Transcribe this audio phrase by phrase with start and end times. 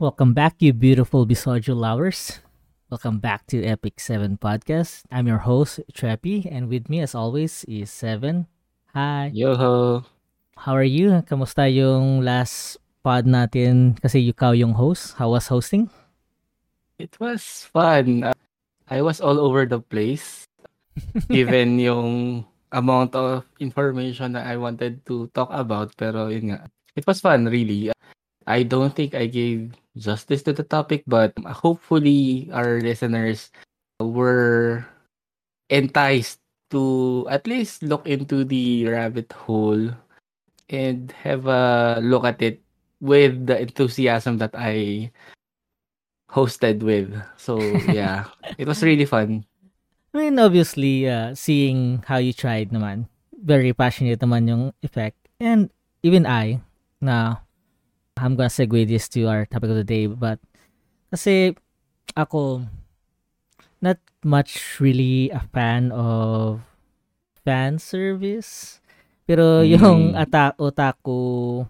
[0.00, 2.40] Welcome back, you beautiful Bisojo lovers.
[2.88, 5.04] Welcome back to Epic 7 Podcast.
[5.12, 8.48] I'm your host, Treppy, and with me as always is Seven.
[8.96, 9.28] Hi.
[9.36, 10.00] Yo!
[10.56, 11.20] How are you?
[11.28, 15.20] Kamusta yung last pod natin kasi ikaw yung host?
[15.20, 15.92] How was hosting?
[16.96, 18.24] It was fun.
[18.88, 20.48] I was all over the place
[21.28, 26.72] given yung amount of information that I wanted to talk about pero yun nga.
[26.96, 27.92] It was fun really.
[28.48, 33.50] I don't think I gave justice to the topic but hopefully our listeners
[34.00, 34.84] were
[35.68, 36.38] enticed
[36.70, 39.90] to at least look into the rabbit hole
[40.70, 42.62] and have a look at it
[43.00, 45.10] with the enthusiasm that I
[46.30, 47.10] hosted with.
[47.36, 47.58] So
[47.90, 49.44] yeah, it was really fun.
[50.14, 55.18] I mean, obviously, uh, seeing how you tried naman, very passionate naman yung effect.
[55.38, 55.70] And
[56.02, 56.62] even I,
[57.00, 57.46] na
[58.20, 60.38] I'm gonna segue this to our topic of the day, but
[61.08, 61.56] kasi
[62.12, 62.68] ako,
[63.80, 66.60] not much really a fan of
[67.40, 68.78] fan service.
[69.24, 70.20] Pero yung Mm.
[70.20, 71.64] ata- otaku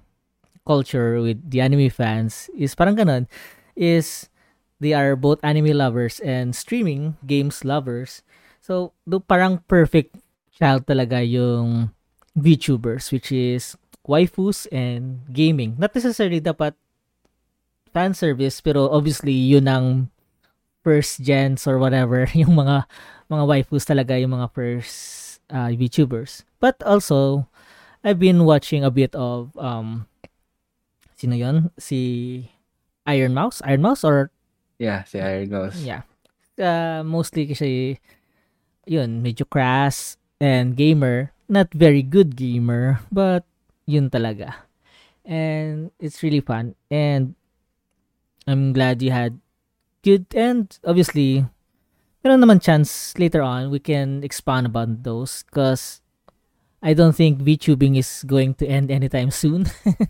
[0.66, 3.30] culture with the anime fans is parang ganun,
[3.78, 4.26] is
[4.82, 8.22] they are both anime lovers and streaming games lovers.
[8.60, 10.16] So, do parang perfect
[10.52, 11.92] child talaga yung
[12.36, 13.76] VTubers, which is
[14.10, 15.78] waifus and gaming.
[15.78, 16.74] Not necessarily dapat
[17.94, 19.86] fan service, pero obviously yun ang
[20.82, 22.90] first gens or whatever, yung mga
[23.30, 24.94] mga waifus talaga yung mga first
[25.54, 26.42] uh, VTubers.
[26.58, 27.46] But also,
[28.02, 30.10] I've been watching a bit of um
[31.14, 32.48] sino yon si
[33.04, 34.32] Iron Mouse Iron Mouse or
[34.80, 35.76] Yeah, si Iron Mouse.
[35.84, 36.08] yeah
[36.56, 38.00] uh, mostly kasi
[38.88, 43.44] yun medyo crass and gamer not very good gamer but
[43.90, 44.54] yun talaga
[45.26, 47.34] and it's really fun and
[48.46, 49.38] I'm glad you had
[50.06, 51.44] good and obviously
[52.24, 56.00] meron naman chance later on we can expand about those because
[56.80, 59.66] I don't think VTubing is going to end anytime soon.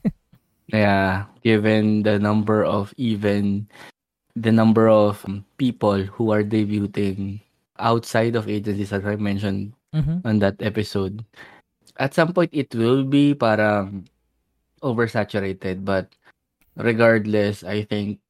[0.70, 3.66] Yeah, given the number of even
[4.38, 5.18] the number of
[5.58, 7.42] people who are debuting
[7.78, 10.22] outside of agencies as I mentioned Mhm.
[10.22, 11.26] on that episode,
[12.00, 14.08] at some point it will be parang
[14.80, 15.84] oversaturated.
[15.84, 16.08] But
[16.74, 18.24] regardless, I think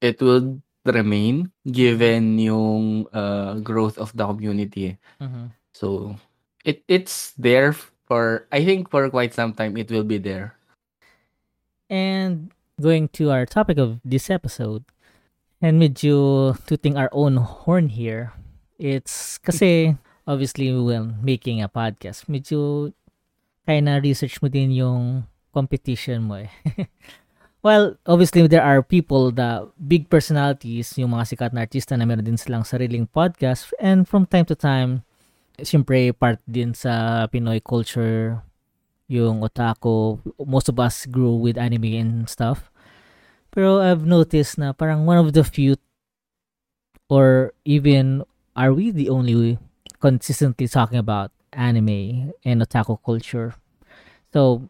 [0.00, 4.96] it will remain given yung uh, growth of the community.
[5.20, 5.52] Mhm.
[5.74, 6.16] So
[6.64, 7.74] it it's there
[8.06, 10.56] for I think for quite some time it will be there.
[11.90, 14.86] And going to our topic of this episode,
[15.60, 18.32] and medyo tooting our own horn here,
[18.78, 22.92] it's kasi obviously when making a podcast, medyo
[23.70, 25.22] kaya na research mo din yung
[25.54, 26.50] competition mo eh.
[27.62, 32.26] well, obviously there are people the big personalities, yung mga sikat na artista na meron
[32.26, 35.06] din silang sariling podcast and from time to time,
[35.62, 38.42] siyempre part din sa Pinoy culture
[39.06, 42.74] yung otaku, most of us grew with anime and stuff.
[43.54, 45.78] Pero I've noticed na parang one of the few
[47.06, 48.26] or even
[48.58, 49.62] are we the only
[50.02, 53.54] consistently talking about anime and otaku culture.
[54.32, 54.68] So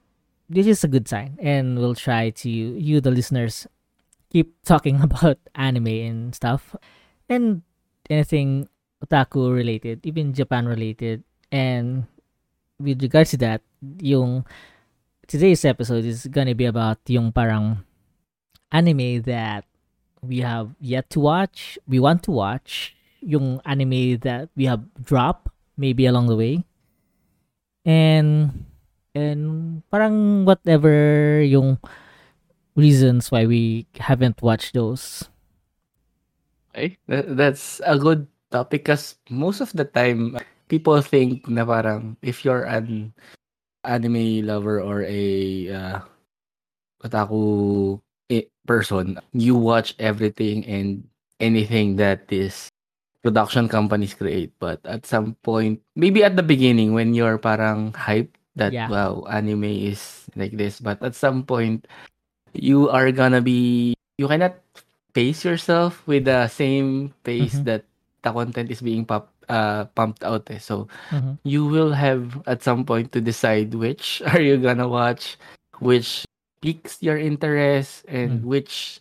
[0.49, 3.67] this is a good sign and we'll try to you the listeners
[4.31, 6.75] keep talking about anime and stuff
[7.29, 7.63] and
[8.09, 8.69] anything
[9.05, 11.23] otaku related, even Japan related
[11.53, 12.05] and
[12.79, 13.61] with regards to that,
[14.01, 14.45] yung
[15.29, 17.85] today's episode is gonna be about yung parang
[18.73, 19.65] anime that
[20.23, 25.49] we have yet to watch, we want to watch, yung anime that we have dropped
[25.77, 26.65] maybe along the way.
[27.85, 28.67] And
[29.15, 31.79] and parang whatever yung
[32.77, 35.29] reasons why we haven't watched those.
[37.09, 40.39] That, that's a good topic because most of the time
[40.69, 43.13] people think na parang if you're an
[43.83, 45.25] anime lover or a
[45.71, 45.99] uh,
[47.03, 47.99] otaku
[48.71, 51.03] person, you watch everything and
[51.41, 52.71] anything that is
[53.23, 54.55] production companies create.
[54.63, 58.89] But at some point, maybe at the beginning when you're parang hyped that Yeah.
[58.93, 61.89] wow, anime is like this, but at some point
[62.53, 64.55] you are gonna be you cannot
[65.17, 67.65] pace yourself with the same pace Mhm.
[67.67, 67.83] that
[68.23, 70.45] the content is being pop, uh, pumped out.
[70.53, 70.61] Eh.
[70.61, 71.41] So Mhm.
[71.43, 75.41] you will have at some point to decide which are you gonna watch,
[75.81, 76.29] which
[76.61, 78.47] piques your interest, and Mm.
[78.47, 79.01] which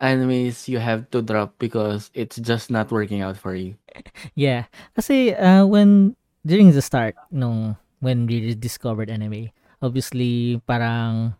[0.00, 3.74] animes you have to drop because it's just not working out for you.
[4.34, 4.66] Yeah.
[4.94, 6.14] Kasi uh, when
[6.46, 11.38] during the start nung when we discovered anime, obviously parang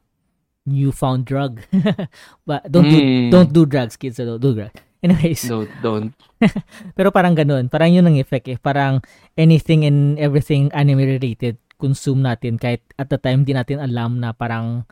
[0.64, 1.60] newfound drug.
[2.48, 3.28] but don't do Mm.
[3.34, 4.16] don't do drugs, kids.
[4.16, 4.78] So don't do drugs.
[5.02, 6.14] Anyways, Don't, don't.
[6.96, 7.66] pero parang ganun.
[7.66, 8.54] Parang yun ang effect eh.
[8.54, 9.02] Parang
[9.34, 14.30] anything and everything anime related consume natin kahit at the time di natin alam na
[14.30, 14.86] parang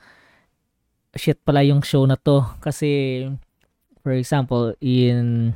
[1.14, 3.22] shit pala yung show na to kasi
[4.02, 5.54] for example in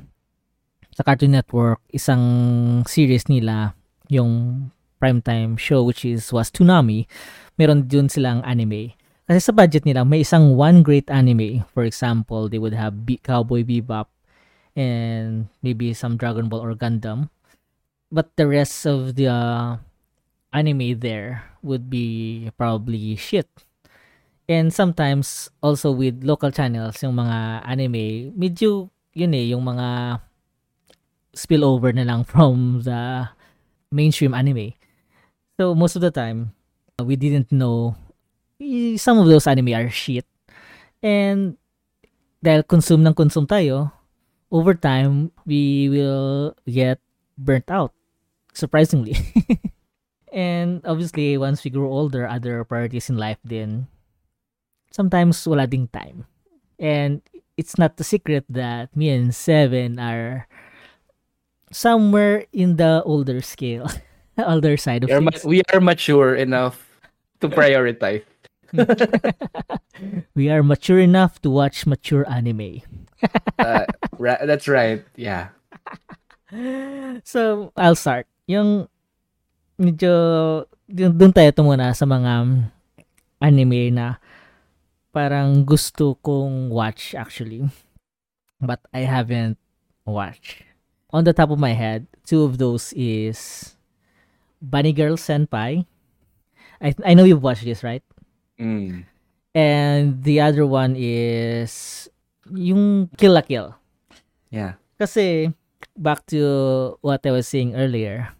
[0.94, 2.22] sa Cartoon Network isang
[2.86, 3.74] series nila
[4.06, 4.62] yung
[5.00, 7.06] primetime show which is was Toonami
[7.58, 8.94] meron dun silang anime.
[9.24, 11.64] Kasi sa budget nila may isang one great anime.
[11.72, 14.10] For example they would have Be- Cowboy Bebop
[14.76, 17.30] and maybe some Dragon Ball or Gundam.
[18.12, 19.82] But the rest of the uh,
[20.52, 23.48] anime there would be probably shit.
[24.44, 30.20] And sometimes also with local channels yung mga anime medyo yun eh yung mga
[31.32, 33.30] spillover na lang from the
[33.88, 34.76] mainstream anime
[35.56, 36.52] so most of the time
[37.00, 37.96] uh, we didn't know
[38.96, 40.26] some of those anime are shit.
[41.02, 41.56] And
[42.44, 43.92] dahil consume ng consume tayo
[44.52, 47.00] over time we will get
[47.36, 47.92] burnt out
[48.52, 49.16] surprisingly.
[50.34, 53.86] And obviously once we grow older other priorities in life then
[54.90, 56.26] sometimes wala ding time.
[56.74, 57.22] And
[57.56, 60.50] it's not a secret that me and Seven are
[61.70, 63.86] somewhere in the older scale
[64.42, 66.82] older side of We are, ma- things we are mature enough
[67.38, 68.26] to prioritize.
[70.34, 72.82] we are mature enough to watch mature anime
[73.58, 73.86] Uh,
[74.18, 75.04] ra- that's right.
[75.16, 75.48] Yeah.
[77.24, 78.26] so, I'll start.
[78.44, 78.88] Yung
[79.80, 80.12] medyo
[80.90, 82.68] dun tayo tumuna sa mga
[83.40, 84.20] anime na
[85.14, 87.64] parang gusto kong watch actually.
[88.60, 89.58] But I haven't
[90.04, 90.62] watched.
[91.14, 93.73] On the top of my head, two of those is
[94.64, 95.84] Bunny Girl Senpai.
[96.80, 98.02] I I know you've watched this, right?
[98.56, 99.04] Mm.
[99.54, 102.08] And the other one is
[102.50, 103.70] yung Kill la Kill.
[104.50, 104.80] Yeah.
[104.98, 105.52] Kasi,
[105.94, 108.34] back to what I was saying earlier,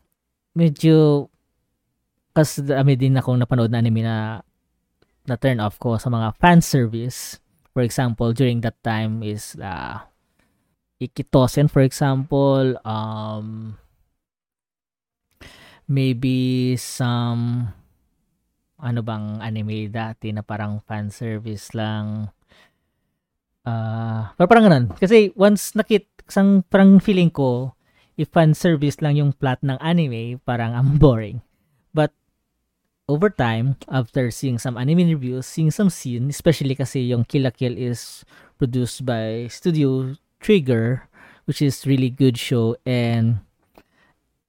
[0.59, 1.29] medyo,
[2.35, 4.43] kasi dami din akong napanood na anime na
[5.25, 7.39] na turn off ko sa mga fan service.
[7.75, 9.99] For example, during that time is uh,
[11.03, 13.75] Ikitosen, for example, um,
[15.87, 17.73] maybe some
[18.81, 22.35] ano bang anime dati na parang fan service lang
[23.65, 24.87] Ah, parang parang ganun.
[25.01, 27.73] Kasi once nakit, sang parang feeling ko,
[28.21, 31.41] if fan service lang yung plot ng anime, parang I'm boring.
[31.97, 32.13] But
[33.09, 37.53] over time, after seeing some anime reviews, seeing some scene, especially kasi yung Kill la
[37.57, 38.29] Kill is
[38.61, 40.13] produced by Studio
[40.45, 41.09] Trigger,
[41.49, 43.41] which is really good show and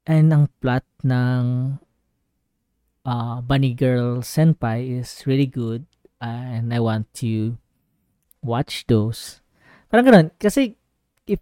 [0.05, 1.77] and ang plot ng
[3.05, 5.85] uh, Bunny Girl Senpai is really good
[6.21, 7.57] and I want to
[8.41, 9.41] watch those.
[9.89, 10.27] Parang ganun.
[10.37, 10.77] Kasi,
[11.25, 11.41] if,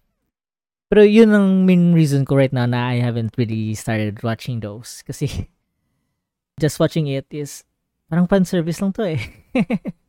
[0.92, 5.04] pero yun ang main reason ko right now na I haven't really started watching those.
[5.04, 5.28] Kasi,
[6.64, 7.64] just watching it is,
[8.12, 9.22] parang fan service lang to eh.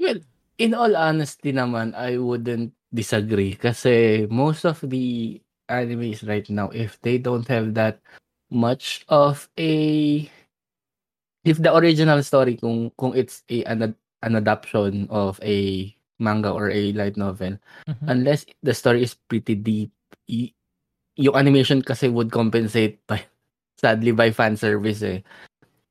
[0.00, 0.24] Well,
[0.56, 5.38] in all honesty naman, I wouldn't disagree kasi most of the
[5.70, 8.02] animes right now, if they don't have that
[8.50, 10.26] much of a
[11.46, 15.88] if the original story kung kung it's a an, an adaptation of a
[16.20, 17.56] manga or a light novel
[17.88, 18.06] Mhm.
[18.10, 19.88] unless the story is pretty deep
[20.28, 20.52] y-
[21.16, 23.22] yung animation kasi would compensate by
[23.80, 25.24] sadly by fan service eh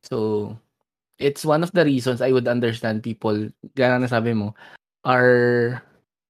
[0.05, 0.53] so
[1.17, 4.53] it's one of the reasons I would understand people gaya na sabi mo
[5.03, 5.81] are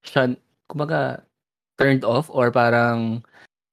[0.05, 0.37] shun,
[0.71, 1.25] kumbaga
[1.79, 3.23] turned off or parang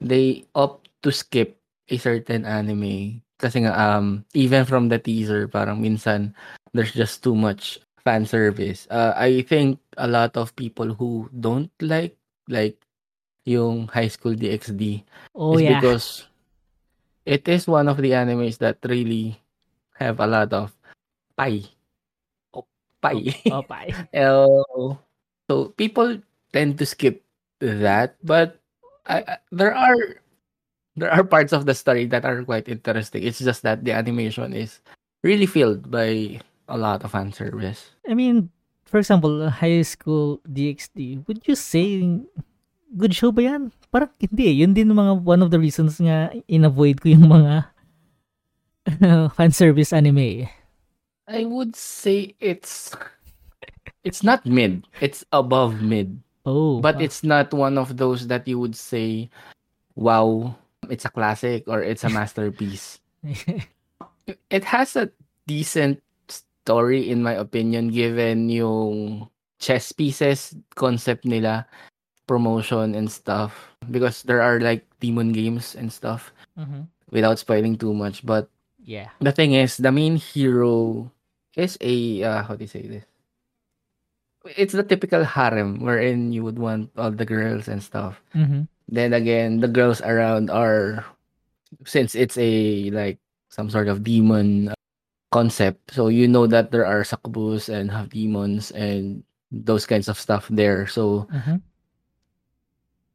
[0.01, 1.59] they opt to skip
[1.91, 6.33] a certain anime kasi nga um even from the teaser parang minsan
[6.73, 8.87] there's just too much fan service.
[8.87, 12.15] Uh, I think a lot of people who don't like
[12.47, 12.79] like
[13.43, 15.03] yung High School DxD
[15.35, 15.83] Oh is yeah.
[15.83, 16.07] because
[17.27, 19.43] it is one of the animes that really
[19.99, 20.71] have a lot of
[21.35, 21.67] pie.
[22.55, 22.71] Oh,
[23.03, 23.35] pie.
[23.51, 23.67] Oh.
[24.15, 24.99] Oh,
[25.51, 26.23] so people
[26.55, 27.26] tend to skip
[27.61, 28.61] that, but
[29.07, 29.97] I, I- there are
[30.97, 33.23] there are parts of the story that are quite interesting.
[33.23, 34.81] It's just that the animation is
[35.23, 37.91] really filled by a lot of fan service.
[38.09, 38.51] I mean,
[38.85, 42.01] for example, high school DxD, would you say
[42.97, 43.73] good show ba yan?
[43.93, 44.57] Parang hindi eh.
[44.65, 47.67] Yun din mga one of the reasons nga in-avoid ko yung mga
[49.37, 50.49] fan service anime eh.
[51.27, 52.95] I would say it's
[54.05, 54.87] it's not mid.
[55.03, 56.23] It's above mid.
[56.47, 56.81] Oh.
[56.81, 57.03] But wow.
[57.03, 59.29] it's not one of those that you would say,
[59.97, 60.55] wow,
[60.89, 63.01] it's a classic or it's a masterpiece.
[64.51, 65.11] It has a
[65.47, 69.27] decent story in my opinion given yung
[69.59, 71.67] chess pieces concept nila,
[72.27, 76.89] promotion and stuff because there are like demon games and stuff Mm-hmm.
[77.13, 78.25] without spoiling too much.
[78.27, 78.49] But
[78.83, 79.11] Yeah.
[79.21, 81.07] the thing is, the main hero
[81.55, 83.05] is a uh, how do you say this?
[84.57, 88.21] It's the typical harem wherein you would want all the girls and stuff.
[88.35, 88.63] Mm-hmm.
[88.89, 91.05] Then again, the girls around are
[91.85, 93.19] since it's a like
[93.51, 94.75] some sort of demon uh,
[95.33, 100.19] concept, so you know that there are succubus and have demons and those kinds of
[100.19, 100.87] stuff there.
[100.87, 101.57] So Mm-hmm.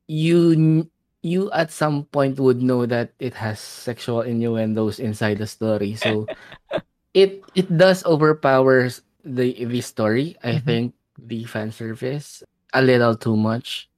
[0.08, 0.90] you
[1.22, 5.96] you at some point would know that it has sexual innuendos inside the story.
[5.96, 6.28] So
[7.14, 10.36] it it does overpowers the the story.
[10.44, 10.64] I Mhm.
[10.66, 10.86] think
[11.22, 13.90] the fan service a little too much.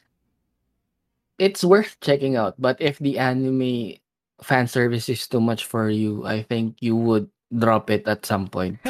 [1.39, 3.97] It's worth checking out, but if the anime
[4.41, 8.47] fan service is too much for you, I think you would drop it at some
[8.47, 8.79] point.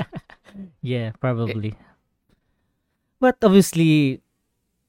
[0.83, 1.73] Yeah, probably.
[3.17, 4.21] But obviously,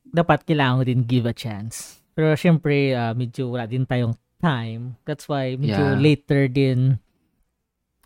[0.05, 2.03] dapat kailangan mo din give a chance.
[2.13, 4.13] Pero syempre, ah, medyo wala din tayong
[4.45, 5.01] time.
[5.09, 5.97] That's why medyo Yeah.
[5.97, 7.01] later din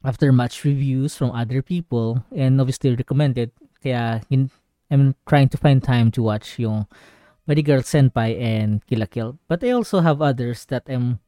[0.07, 3.51] after much reviews from other people and obviously recommended.
[3.83, 4.55] Kaya in,
[4.89, 6.89] I'm trying to find time to watch yung
[7.45, 9.37] Body Girl Senpai and Kill la Kill.
[9.49, 11.21] But I also have others that I'm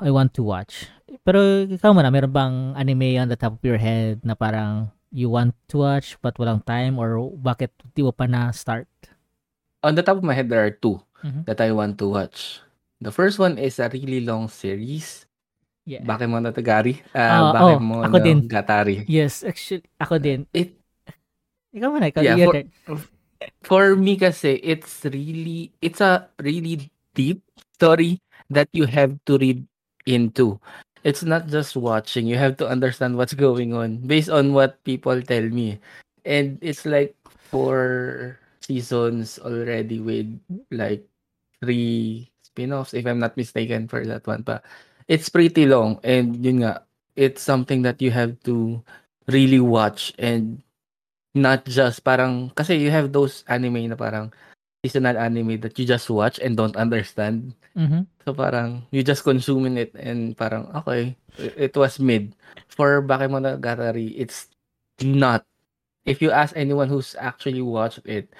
[0.00, 0.88] I want to watch.
[1.26, 5.28] Pero ikaw muna, meron bang anime on the top of your head na parang you
[5.28, 8.86] want to watch but walang time or bakit di mo pa na start?
[9.82, 11.44] On the top of my head, there are 2 Mhm.
[11.44, 12.64] that I want to watch.
[13.00, 15.28] The first one is a really long series.
[15.84, 16.00] Yeah.
[16.04, 17.00] Bakemono Tagari.
[17.12, 18.38] Ah, Uh, oh, Bakemono ako din.
[18.48, 19.04] Gatari.
[19.04, 20.48] Yes, actually, ako din.
[20.56, 20.79] It
[21.74, 22.22] Ikaw ikaw.
[22.22, 22.36] Yeah,
[22.84, 23.06] for-
[23.64, 27.40] for me kasi it's really it's a really deep
[27.78, 28.20] story
[28.52, 29.64] that you have to read
[30.04, 30.60] into.
[31.06, 32.28] It's not just watching.
[32.28, 35.80] You have to understand what's going on based on what people tell me.
[36.28, 37.16] And it's like
[37.48, 40.28] four seasons already with
[40.68, 41.00] like
[41.64, 44.60] three spin-offs if I'm not mistaken for that one pa.
[45.08, 46.84] It's pretty long and yun nga
[47.16, 48.84] it's something that you have to
[49.32, 50.60] really watch and
[51.34, 54.34] not just parang kasi you have those anime na parang
[54.82, 57.54] seasonal anime that you just watch and don't understand.
[57.76, 58.06] Mhm.
[58.24, 62.34] So parang you just consuming it and parang okay, it, was mid.
[62.68, 64.48] For Bakemonogatari, it's
[65.04, 65.44] not.
[66.08, 68.32] If you ask anyone who's actually watched it,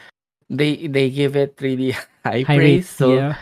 [0.49, 1.93] they they give it really
[2.25, 2.89] high, High rate, praise.
[2.89, 3.37] So yeah.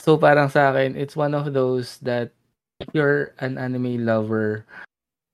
[0.00, 2.32] so parang sa akin, it's one of those that
[2.80, 4.66] if you're an anime lover,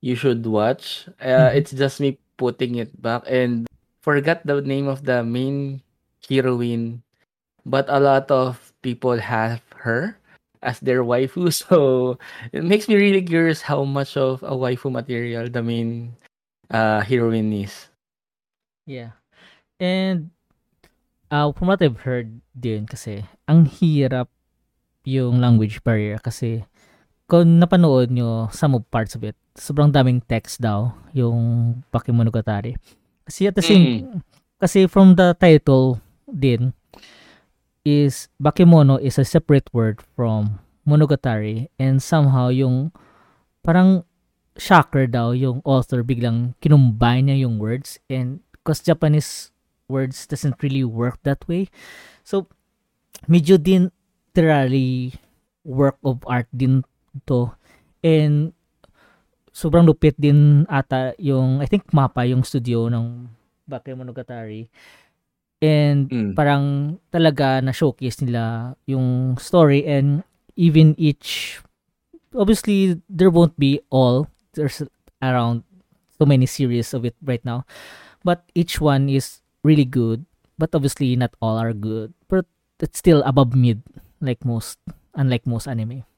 [0.02, 1.08] you should watch.
[1.22, 1.56] Uh, Mhm.
[1.56, 3.68] It's just me putting it back and
[4.00, 5.84] forgot the name of the main
[6.24, 7.04] heroine,
[7.68, 10.16] but a lot of people have her
[10.64, 11.52] as their waifu.
[11.68, 12.16] So
[12.56, 16.16] it makes me really curious how much of a waifu material the main
[16.72, 17.92] uh, heroine is.
[18.88, 19.20] Yeah.
[19.76, 20.32] And
[21.28, 24.32] uh, from what I've heard din kasi, ang hirap
[25.04, 26.64] yung language barrier kasi
[27.30, 32.80] kung napanood nyo some of parts of it, sobrang daming text daw yung Bakemonogatari.
[33.28, 34.24] Kasi at the same,
[34.56, 36.72] kasi from the title din,
[37.84, 42.92] is Bakemono is a separate word from Monogatari and somehow yung
[43.64, 44.04] parang
[44.56, 49.52] shocker daw yung author biglang kinumbine niya yung words and because Japanese
[49.88, 51.72] words doesn't really work that way.
[52.24, 52.48] So,
[53.28, 53.92] medyo din
[54.32, 55.16] literally
[55.64, 56.84] work of art din
[57.26, 57.52] to.
[58.04, 58.52] And
[59.50, 63.26] sobrang lupit din ata yung, I think mapa yung studio ng
[63.66, 64.66] Bakemonogatari.
[65.60, 66.32] And Mm.
[66.34, 66.64] parang
[67.12, 70.24] talaga na showcase nila yung story and
[70.56, 71.60] even each
[72.32, 74.24] obviously there won't be all
[74.56, 74.80] there's
[75.20, 75.62] around
[76.16, 77.68] so many series of it right now
[78.24, 80.24] but each one is really good
[80.56, 82.48] but obviously not all are good but
[82.80, 83.84] it's still above mid
[84.24, 84.80] like most
[85.14, 86.08] unlike most anime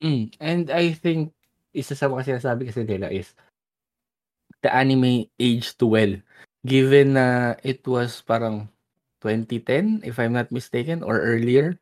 [0.00, 0.32] Mm.
[0.40, 1.36] And I think
[1.72, 3.32] isa sa mga sinasabi kasi nila is
[4.62, 6.12] the anime aged well.
[6.66, 8.68] Given na it was parang
[9.24, 11.76] 2010, if I'm not mistaken, or earlier.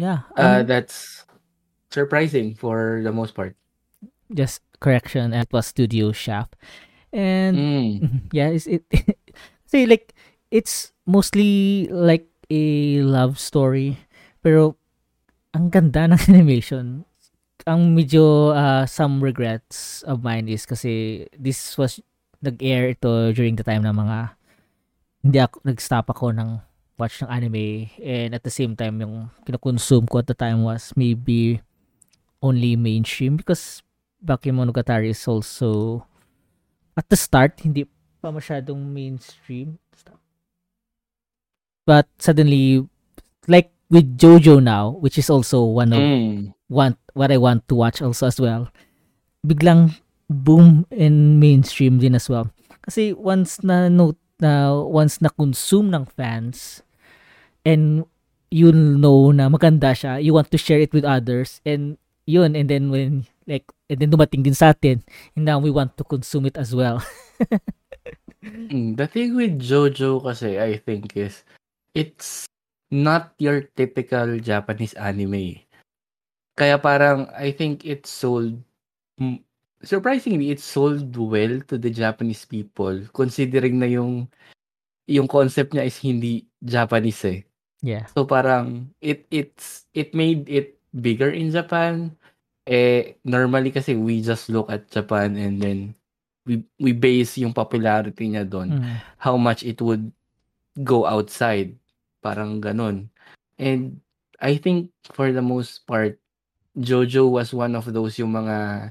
[0.00, 1.22] yeah Uh, um, that's
[1.92, 3.52] surprising for the most part.
[4.32, 6.56] just correction it was studio shaft
[7.12, 7.92] and Mm.
[8.32, 8.88] Yeah is it
[9.68, 10.16] say like
[10.48, 14.00] it's mostly like a love story
[14.40, 14.80] pero
[15.52, 17.04] ang ganda ng animation
[17.66, 22.02] ang medyo uh, some regrets of mine is kasi this was
[22.42, 24.34] nag-air ito during the time ng mga
[25.22, 26.58] hindi ako nag-stop ako ng
[26.98, 30.90] watch ng anime and at the same time yung kinoconsume ko at the time was
[30.98, 31.62] maybe
[32.42, 33.82] only mainstream because
[34.22, 36.02] Bakemonogatari is also
[36.94, 37.86] at the start hindi
[38.22, 39.82] pa masyadong mainstream.
[41.82, 42.86] But suddenly,
[43.50, 46.56] like with JoJo now, which is also one of Mm.
[46.72, 48.72] want what I want to watch also as well.
[49.44, 50.00] Biglang
[50.32, 52.48] boom in mainstream din as well.
[52.88, 56.80] Kasi once na note na once na consume ng fans
[57.68, 58.08] and
[58.48, 62.72] you know na maganda siya, you want to share it with others and yun and
[62.72, 65.04] then when like and then dumating din sa atin
[65.36, 67.04] and now we want to consume it as well.
[68.42, 71.46] Mm, The thing with JoJo kasi I think is
[71.94, 72.50] it's
[72.92, 75.64] not your typical Japanese anime.
[76.54, 78.60] Kaya parang I think it sold
[79.82, 84.28] surprisingly it sold well to the Japanese people considering na yung
[85.08, 87.40] yung concept niya is hindi Japanese eh.
[87.82, 88.06] yeah.
[88.14, 92.14] So parang it it's it made it bigger in Japan.
[92.62, 95.78] Eh normally kasi we just look at Japan and then
[96.46, 98.96] we we base yung popularity niya doon Mm.
[99.18, 100.12] how much it would
[100.86, 101.74] go outside.
[102.22, 103.10] Parang ganun.
[103.58, 103.98] And
[104.38, 106.16] I think for the most part,
[106.72, 108.90] Jojo was one of those yung mga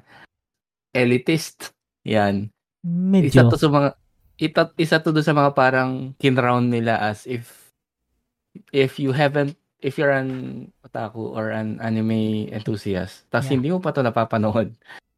[0.93, 1.71] elitist.
[2.03, 2.51] Yan.
[2.83, 3.49] Isa Medyo.
[3.49, 3.89] to sa mga
[4.37, 7.69] ita, isa to doon sa mga parang kinround nila as if
[8.69, 13.57] if you haven't if you're an otaku or an anime enthusiast, tas Yeah.
[13.57, 14.73] hindi mo pa to napapanood,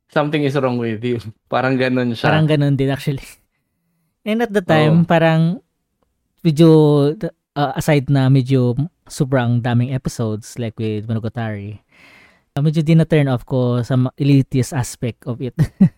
[0.08, 1.20] something is wrong with you.
[1.52, 2.32] Parang ganun siya.
[2.32, 3.24] Parang ganun din actually.
[4.24, 5.08] And at the time, Oo.
[5.08, 5.60] parang
[6.40, 7.12] medyo
[7.56, 8.76] uh, aside na medyo
[9.08, 11.82] sobrang daming episodes like with Monogatari,
[12.56, 15.56] uh, medyo din na turn off ko sa elitist aspect of it.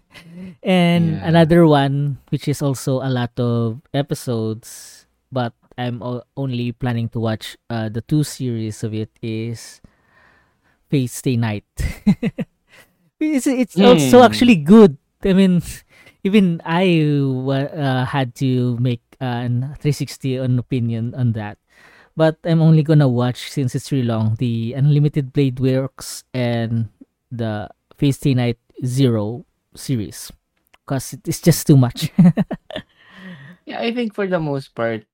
[0.64, 1.28] And Yeah.
[1.28, 6.00] another one which is also a lot of episodes but I'm
[6.40, 9.84] only planning to watch uh, the two series of it is
[10.88, 11.68] Fate Stay Night.
[13.20, 14.26] it's it's also Hmm.
[14.26, 14.98] actually good.
[15.26, 15.60] I mean,
[16.24, 19.48] even I uh, had to make uh,
[19.80, 21.58] 360 on opinion on that.
[22.16, 26.88] But I'm only gonna watch since it's really long the Unlimited Blade Works and
[27.32, 30.32] the Fate Stay Night Zero series
[30.86, 32.12] because it's just too much.
[33.66, 35.06] Yeah, I think for the most part,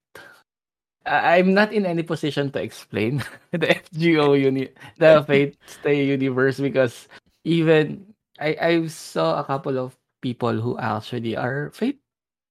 [1.05, 7.07] I'm not in any position to explain the FGO uni, the Fate Stay universe because
[7.43, 11.99] even I I saw a couple of people who actually are Fate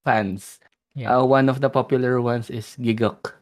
[0.05, 0.59] fans.
[0.95, 1.19] Yeah.
[1.19, 3.33] Uh, one of the popular ones is Gigok.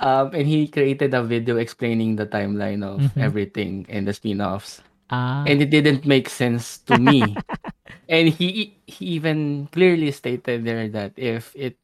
[0.00, 3.18] Um, and he created a video explaining the timeline of Mhm.
[3.20, 4.82] everything and the spin-offs.
[5.10, 7.42] Ah, And it didn't make sense to me.
[8.08, 11.78] and he he even clearly stated there that if it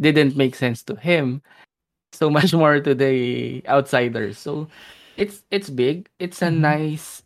[0.00, 1.42] didn't make sense to him,
[2.12, 4.38] so much more to the outsiders.
[4.38, 4.68] So
[5.16, 6.08] it's it's big.
[6.18, 6.60] It's a Mhm.
[6.62, 7.22] nice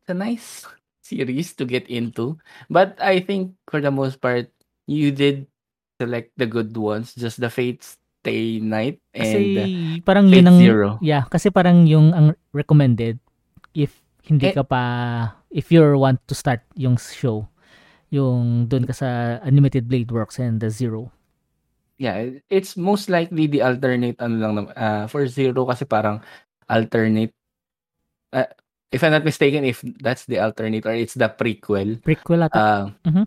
[0.00, 0.66] it's a nice
[1.02, 2.38] series to get into.
[2.68, 4.50] But I think for the most part,
[4.86, 5.46] you did
[6.00, 9.68] select the good ones, just the Fate Stay Night kasi and uh,
[10.00, 10.88] parang Fate yun ang Zero.
[11.00, 13.20] yeah, kasi parang yung ang recommended
[13.72, 13.92] if
[14.24, 14.82] hindi Eh- ka pa
[15.48, 17.44] if you want to start yung show
[18.08, 19.08] yung doon ka sa
[19.40, 21.12] Unlimited Blade Works and the Zero.
[21.96, 26.20] Yeah, it- it's most likely the alternate ano lang uh, for Zero kasi parang
[26.66, 27.32] alternate
[28.32, 28.48] uh,
[28.88, 32.02] if I'm not mistaken if that's the alternate or it's the prequel.
[32.02, 32.58] Prequel ata.
[32.58, 33.24] Uh, Mhm.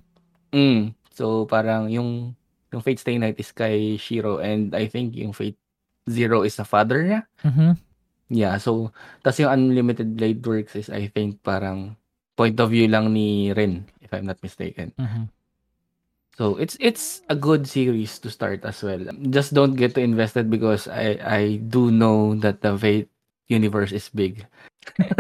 [0.51, 2.35] mm, so parang yung
[2.73, 5.57] yung Fate Stay Night is kay Shiro and I think yung Fate
[6.09, 7.21] Zero is the father niya.
[7.45, 7.77] Mhm.
[8.33, 8.89] Yeah, so
[9.21, 11.95] tas yung Unlimited Blade Works is I think parang
[12.33, 14.89] point of view lang ni Rin if I'm not mistaken.
[14.97, 15.29] Mhm.
[16.33, 19.05] So it's it's a good series to start as well.
[19.29, 23.12] Just don't get too invested because I I do know that the Fate
[23.53, 24.43] universe is big.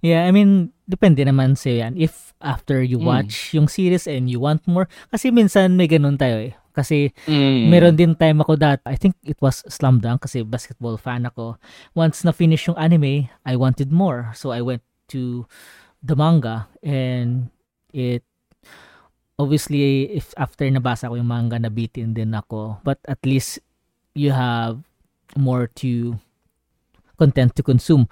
[0.00, 1.98] yeah, I mean, depende naman sa yan.
[1.98, 3.06] If after you Mm.
[3.06, 6.54] watch yung series and you want more, kasi minsan may ganun tayo eh.
[6.72, 7.72] Kasi Mm.
[7.72, 11.56] meron din time ako that I think it was Slam Dunk kasi basketball fan ako.
[11.96, 14.30] Once na finish yung anime, I wanted more.
[14.36, 14.84] So I went
[15.16, 15.48] to
[16.04, 17.48] the manga and
[17.96, 18.22] it
[19.40, 22.80] obviously if after nabasa ko yung manga nabitin din ako.
[22.84, 23.60] But at least
[24.12, 24.84] you have
[25.32, 26.20] more to
[27.16, 28.04] content to consume.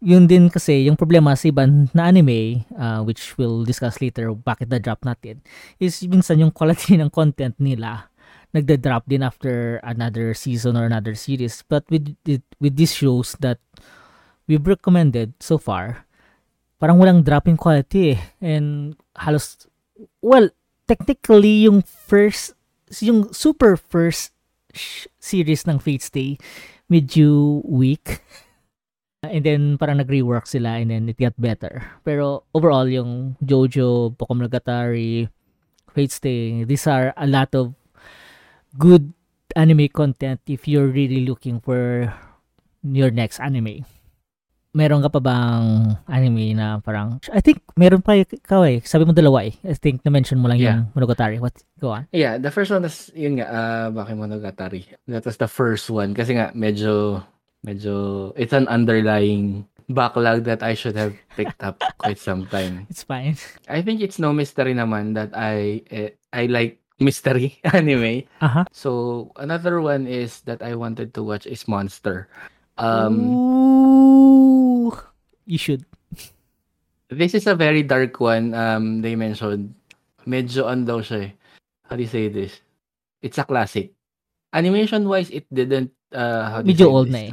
[0.00, 4.72] Yun din kasi yung problema sa ibang na anime uh, which we'll discuss later bakit
[4.72, 5.44] na-drop natin
[5.76, 8.10] is minsan yung quality ng content nila
[8.50, 11.62] nagda-drop din after another season or another series.
[11.66, 13.58] But with with, these shows that
[14.46, 16.06] we've recommended so far,
[16.82, 18.20] parang walang drop in quality eh.
[18.42, 19.70] And halos,
[20.22, 20.50] well,
[20.90, 22.58] technically yung first,
[22.98, 24.34] yung super first
[25.18, 26.30] series ng Fate Stay,
[26.90, 28.20] medyo weak.
[29.20, 31.84] And then parang nag-rework sila and then it got better.
[32.08, 35.28] Pero overall yung Jojo, Boku Monogatari,
[35.92, 36.64] Fate Stay.
[36.64, 37.76] These are a lot of
[38.80, 39.12] good
[39.52, 42.08] anime content if you're really looking for
[42.80, 43.84] your next anime.
[44.70, 48.78] Meron ka pa bang anime na parang, I think meron pa ikaw eh.
[48.86, 49.54] Sabi mo dalawa eh.
[49.66, 50.86] I think na-mention mo lang Yeah.
[50.86, 51.42] yung Monogatari.
[51.42, 51.58] What?
[51.82, 52.06] Go on.
[52.14, 54.86] Yeah, the first one is, yun nga, uh, Bakemonogatari.
[55.10, 56.14] That was the first one.
[56.14, 57.18] Kasi nga, medyo,
[57.66, 62.86] medyo, it's an underlying backlog that I should have picked up quite some time.
[62.86, 63.34] It's fine.
[63.66, 68.22] I think it's no mystery naman that I, eh, I like mystery anime.
[68.38, 68.70] Aha.
[68.70, 72.30] So, another one is that I wanted to watch is Monster.
[72.80, 74.96] Um, Ooh.
[75.44, 75.84] You should.
[77.10, 78.54] This is a very dark one.
[78.54, 79.74] Um, they mentioned,
[80.24, 81.32] medyo on daw siya eh.
[81.84, 82.62] How do you say this?
[83.20, 83.92] It's a classic.
[84.54, 87.14] Animation-wise, it didn't, uh, how do Medyo old this?
[87.14, 87.32] na eh.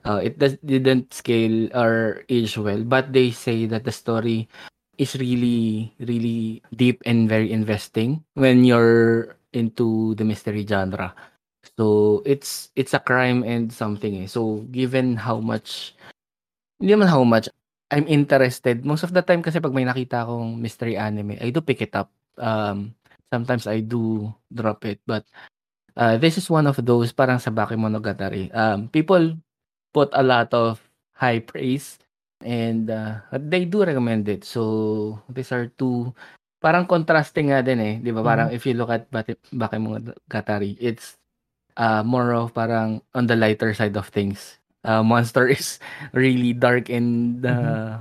[0.00, 4.48] Uh, it does, didn't scale or age well, but they say that the story
[4.96, 11.12] is really, really deep and very investing when you're into the mystery genre.
[11.80, 14.28] So it's it's a crime and something eh.
[14.28, 15.96] So given how much,
[16.76, 17.48] hindi naman how much,
[17.88, 18.84] I'm interested.
[18.84, 21.96] Most of the time kasi pag may nakita akong mystery anime, I do pick it
[21.96, 22.12] up.
[22.36, 22.92] Um,
[23.32, 25.24] sometimes I do drop it, but
[25.96, 28.52] uh, this is one of those parang sa Bakemonogatari.
[28.52, 29.40] Um, people
[29.96, 30.84] put a lot of
[31.16, 31.96] high praise
[32.44, 34.44] and uh, they do recommend it.
[34.44, 36.12] So these are two
[36.60, 38.20] parang contrasting nga din eh, 'di ba?
[38.20, 41.19] Parang if you look at Bate- Bakemonogatari, it's
[41.76, 44.58] uh, more of parang on the lighter side of things.
[44.84, 45.78] Uh, Monster is
[46.12, 47.98] really dark and uh,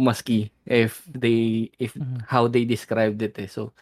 [0.00, 2.24] musky if they if Mhm.
[2.28, 3.46] how they described it eh.
[3.46, 3.72] So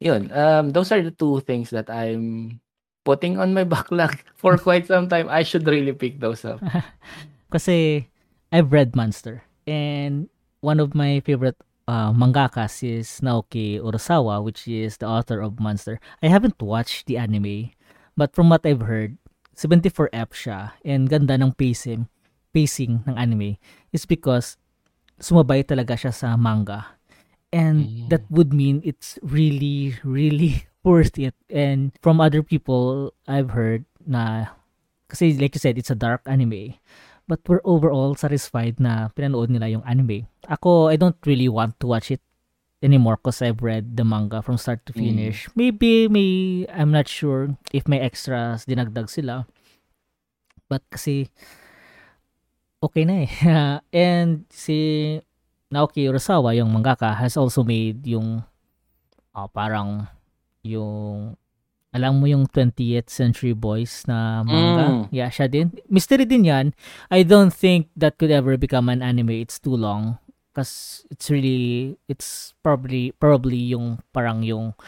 [0.00, 2.58] yun, um those are the two things that I'm
[3.04, 5.28] putting on my backlog for quite some time.
[5.28, 6.62] I should really pick those up.
[7.52, 8.08] Kasi
[8.52, 10.28] I've read Monster and
[10.60, 11.56] one of my favorite
[11.86, 16.00] uh, mangakas is Naoki Urasawa which is the author of Monster.
[16.22, 17.74] I haven't watched the anime
[18.16, 19.18] but from what I've heard
[19.54, 22.10] 74 F siya and ganda ng pacing
[22.50, 23.58] pacing ng anime
[23.94, 24.58] is because
[25.18, 26.98] sumabay talaga siya sa manga.
[27.54, 28.10] And Mm.
[28.10, 31.38] that would mean it's really really worth it.
[31.46, 34.54] And from other people I've heard na
[35.06, 36.74] kasi like you said it's a dark anime
[37.30, 40.28] but we're overall satisfied na pinanood nila yung anime.
[40.44, 42.20] Ako, I don't really want to watch it
[42.84, 45.00] anymore because I've read the manga from start to Mm.
[45.00, 45.48] finish.
[45.56, 46.30] Maybe may
[46.68, 49.48] I'm not sure if may extras dinagdag sila.
[50.68, 51.32] But kasi
[52.84, 53.30] okay na eh.
[54.04, 54.76] And si
[55.72, 58.44] Naoki Urasawa, yung mangaka, has also made yung
[59.34, 60.06] ah, parang
[60.62, 61.34] yung
[61.94, 64.86] alam mo yung 20th Century Boys na manga?
[64.90, 65.02] Mm.
[65.14, 65.70] Yeah, siya din.
[65.86, 66.66] Mystery din yan.
[67.06, 69.30] I don't think that could ever become an anime.
[69.38, 70.18] It's too long.
[70.54, 74.78] Because it's really, it's probably, probably yung parang yung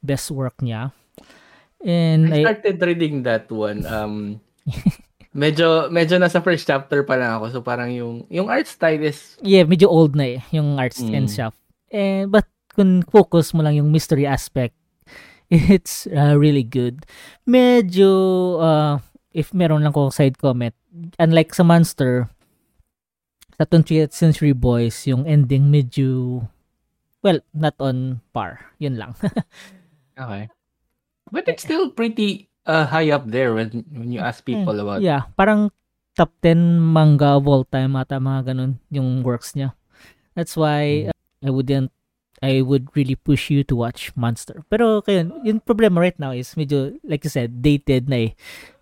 [0.00, 0.96] best work niya.
[1.84, 3.84] And I I, started reading that one.
[3.84, 4.40] Um
[5.36, 7.44] medyo medyo nasa first chapter pa lang ako.
[7.52, 11.28] So parang yung yung art style is yeah, medyo old na eh, yung art and
[11.28, 11.30] Mm.
[11.30, 11.52] stuff.
[11.92, 14.74] And, but kung focus mo lang yung mystery aspect,
[15.52, 17.04] it's uh, really good.
[17.46, 18.08] Medyo,
[18.58, 18.94] uh,
[19.30, 20.74] if meron lang ko side comment,
[21.20, 22.28] unlike sa Monster,
[23.56, 26.44] sa 20th Century Boys, yung ending medyo,
[27.24, 28.68] well, not on par.
[28.78, 29.16] Yun lang.
[30.20, 30.52] okay.
[31.32, 35.26] But it's still pretty uh, high up there when when you ask people about yeah,
[35.34, 35.74] parang
[36.14, 39.74] top 10 manga of all time ata mga ganun yung works niya.
[40.38, 41.10] That's why Mm.
[41.10, 41.16] uh,
[41.46, 41.90] I wouldn't
[42.44, 44.60] I would really push you to watch Monster.
[44.68, 48.32] Pero kayo, yung problema right now is medyo like you said, dated na eh.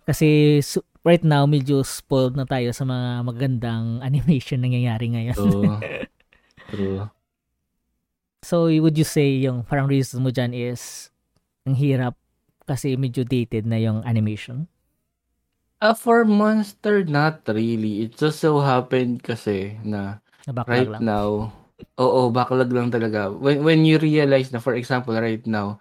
[0.05, 5.37] Kasi su- right now medyo spoiled na tayo sa mga magandang animation nangyayari ngayon.
[5.37, 5.77] True.
[6.73, 7.01] True.
[8.41, 11.13] So would you say yung parang reason mo dyan is
[11.65, 12.17] ang hirap
[12.65, 14.65] kasi medyo dated na yung animation?
[15.81, 18.09] Uh, for Monster, not really.
[18.09, 20.17] It just so happened kasi na
[20.49, 21.01] Na right lang.
[21.05, 21.29] now,
[21.97, 23.29] oo, backlog lang talaga.
[23.29, 25.77] When when you realize na, for example, right now,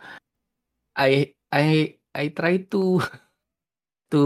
[0.97, 3.01] I I I try to
[4.13, 4.23] to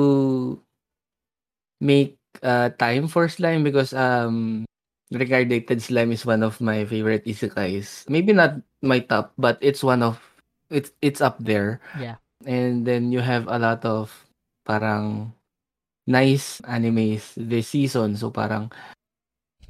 [1.81, 4.65] make uh, time for slime because um
[5.09, 8.05] Regardated Slime is one of my favorite isekais.
[8.13, 10.21] Maybe not my top, but it's one of
[10.69, 11.81] it's it's up there.
[11.97, 12.21] Yeah.
[12.45, 14.13] And then you have a lot of
[14.69, 15.33] parang
[16.05, 18.21] nice animes this season.
[18.21, 18.69] So parang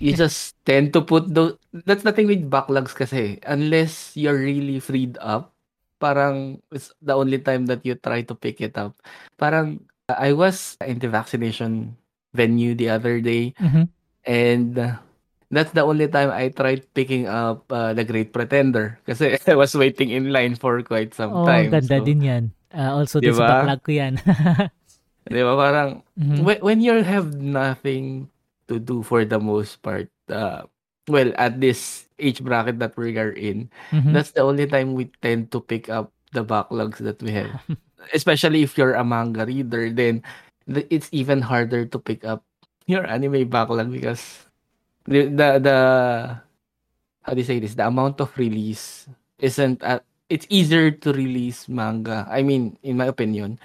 [0.03, 1.55] you just tend to put those
[1.87, 5.55] that's the thing with backlogs kasi unless you're really freed up
[5.99, 8.95] parang it's the only time that you try to pick it up
[9.35, 11.97] parang I was in the vaccination
[12.33, 13.93] venue the other day Mhm.
[14.25, 14.97] and uh,
[15.53, 19.77] that's the only time I tried picking up uh, The Great Pretender kasi I was
[19.77, 21.73] waiting in line for quite some Oh, time.
[21.73, 22.45] ganda So, din yan.
[22.73, 23.49] Uh, also, di din sa ba?
[23.61, 24.15] backlog ko yan.
[25.29, 26.41] Di ba parang Mhm.
[26.41, 28.33] when, when you have nothing
[28.65, 30.65] to do for the most part, uh,
[31.05, 34.13] well, at this age bracket that we are in, Mhm.
[34.17, 37.53] that's the only time we tend to pick up the backlogs that we have.
[38.15, 40.23] Especially if you're a manga reader, then
[40.69, 42.45] it's even harder to pick up
[42.87, 44.47] your anime backlog because
[45.05, 45.79] the the, the
[47.23, 47.77] how do you say this?
[47.77, 49.09] The amount of release
[49.39, 52.27] isn't at, it's easier to release manga.
[52.29, 53.61] I mean, in my opinion,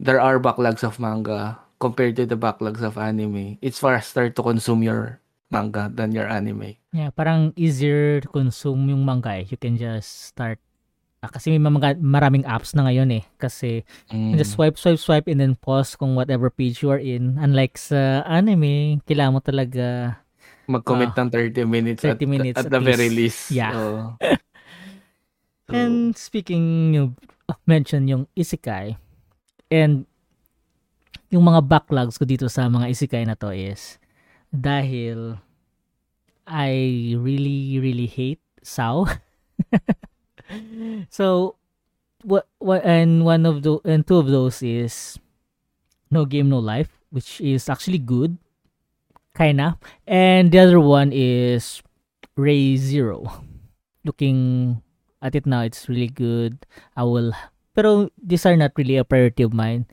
[0.00, 3.56] there are backlogs of manga compared to the backlogs of anime.
[3.62, 6.76] It's faster to consume your manga than your anime.
[6.92, 9.48] Yeah, parang easier to consume yung manga eh.
[9.48, 10.60] You can just start
[11.18, 13.24] ah, kasi may mga maraming apps na ngayon eh.
[13.36, 14.38] Kasi Mm.
[14.38, 17.36] just swipe, swipe, swipe and then pause kung whatever page you are in.
[17.38, 20.18] Unlike sa anime, kailangan mo talaga
[20.68, 23.48] mag-commit ng 30 minutes 30 at, minutes at at the very least.
[23.50, 23.56] least.
[23.56, 23.72] Yeah.
[23.72, 23.82] So,
[25.76, 27.12] And speaking, you
[27.68, 28.96] mention yung isekai.
[29.68, 30.08] And
[31.28, 34.00] yung mga backlogs ko dito sa mga isekai na to is
[34.48, 35.36] dahil
[36.48, 36.72] I
[37.20, 39.04] really, really hate Sao.
[41.10, 41.56] so,
[42.22, 45.18] what, what, and one of the, and two of those is
[46.10, 48.38] No Game, No Life, which is actually good.
[49.36, 49.78] Kinda.
[50.06, 51.82] And the other one is
[52.36, 53.44] Ray Zero.
[54.04, 54.82] Looking
[55.22, 56.66] at it now, it's really good.
[56.96, 57.32] I will,
[57.74, 59.86] pero these are not really a priority of mine.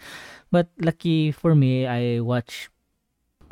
[0.52, 2.70] But lucky for me, I watch,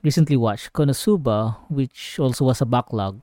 [0.03, 3.21] recently watched Konosuba, which also was a backlog,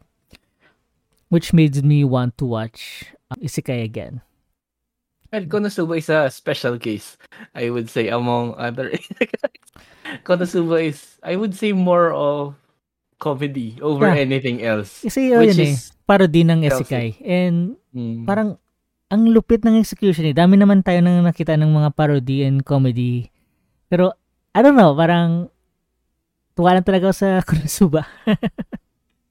[1.28, 4.20] which made me want to watch uh, Isekai again.
[5.30, 7.14] well, Konosuba is a special case,
[7.54, 8.90] I would say, among other.
[10.26, 12.58] Konosuba is, I would say, more of
[13.20, 14.26] comedy over Yeah.
[14.26, 15.06] anything else.
[15.06, 16.82] Kasi oh, Which yun eh, is, parody ng healthy.
[16.82, 17.08] Isekai.
[17.22, 18.58] And mm, parang
[19.06, 20.34] ang lupit ng execution eh.
[20.34, 23.30] Dami naman tayo nang nakita ng mga parody and comedy.
[23.86, 24.14] Pero,
[24.50, 25.46] I don't know, parang
[26.54, 28.02] tuwa lang talaga ako sa Konosuba.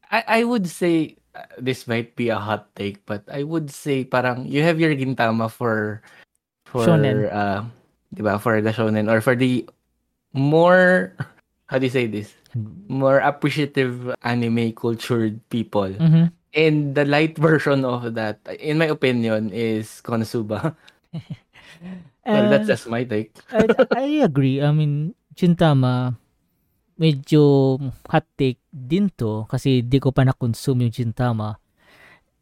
[0.09, 1.18] I, I would say, uh,
[1.57, 5.49] this might be a hot take, but I would say parang you have your Gintama
[5.51, 6.01] for,
[6.65, 7.27] for, Shonen.
[7.31, 7.63] uh,
[8.13, 9.67] di ba, for the shonen or for the
[10.33, 11.13] more,
[11.67, 12.33] how do you say this?
[12.89, 15.89] More appreciative anime cultured people.
[15.93, 16.31] Mhm.
[16.53, 20.73] And the light version of that, in my opinion, is Konosuba.
[22.25, 23.37] well, that's Uh, just my take.
[23.53, 24.61] I, I agree.
[24.61, 26.17] I mean, Gintama,
[26.99, 27.79] medyo
[28.11, 31.55] hot take din to kasi di ko pa na-consume yung Gintama.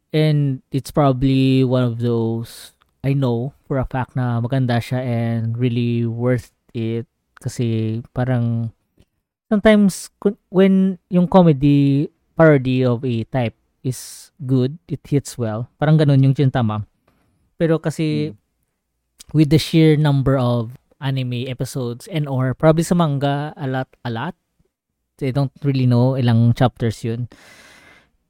[0.09, 2.73] And it's probably one of those
[3.05, 7.05] I know for a fact na maganda siya and really worth it
[7.37, 8.73] kasi parang
[9.45, 10.09] sometimes
[10.49, 13.53] when yung comedy parody of a type
[13.85, 15.69] is good, it hits well.
[15.77, 16.81] Parang ganun yung Gintama.
[17.61, 18.33] Pero kasi
[19.33, 24.09] with the sheer number of anime episodes and or probably sa manga a lot a
[24.09, 24.33] lot
[25.21, 27.27] I don't really know ilang chapters yun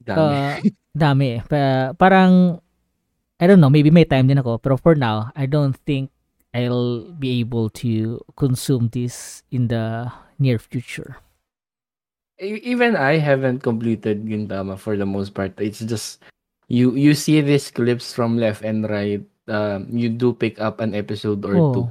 [0.08, 0.16] Dami.
[0.16, 0.56] Uh,
[0.96, 1.42] dami eh.
[1.44, 2.64] Pa- parang
[3.38, 6.10] I don't know maybe may time din ako pero for now I don't think
[6.56, 10.08] I'll be able to consume this in the
[10.40, 11.20] near future
[12.40, 15.58] even I haven't completed Gintama for the most part.
[15.58, 16.22] It's just
[16.70, 19.26] you you see these clips from left and right.
[19.50, 21.74] Um, you do pick up an episode or Oh.
[21.74, 21.86] two.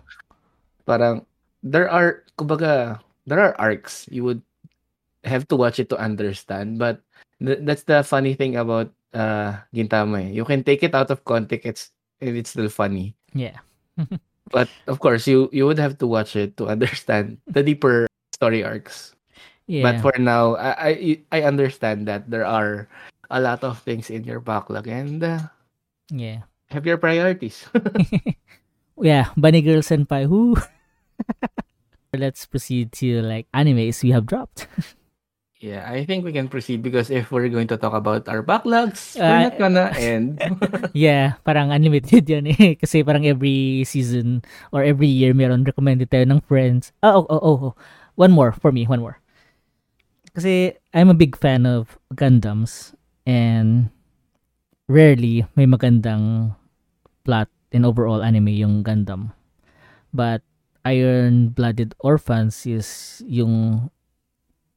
[0.86, 1.26] Parang
[1.66, 4.38] there are kumbaga there are arcs you would
[5.26, 6.78] have to watch it to understand.
[6.78, 7.02] But
[7.42, 10.30] th- that's the funny thing about uh Gintama.
[10.30, 10.30] eh.
[10.32, 11.82] You can take it out of context it's,
[12.20, 13.14] and it's still funny.
[13.34, 13.58] yeah
[14.54, 18.62] But of course you you would have to watch it to understand the deeper story
[18.62, 19.12] arcs.
[19.66, 20.92] yeah But for now, I, I
[21.32, 22.86] I understand that there are
[23.28, 25.50] a lot of things in your backlog and uh,
[26.14, 27.66] yeah have your priorities.
[29.02, 30.54] yeah bunny girl senpai who
[32.16, 34.68] let's proceed to like animes we have dropped
[35.60, 39.16] yeah, I think we can proceed because if we're going to talk about our backlogs,
[39.16, 40.40] Uh, we're not gonna end.
[40.92, 42.76] Yeah, parang unlimited yan eh.
[42.76, 46.92] Kasi parang every season or every year meron recommended tayo ng friends.
[47.02, 47.74] Oh, oh, oh, oh.
[48.16, 49.20] One more for me, one more.
[50.36, 52.92] Kasi I'm a big fan of Gundams
[53.24, 53.88] and
[54.88, 56.54] rarely may magandang
[57.24, 59.32] plot and overall anime yung Gundam.
[60.12, 60.44] But
[60.86, 63.88] Iron-Blooded Orphans is yung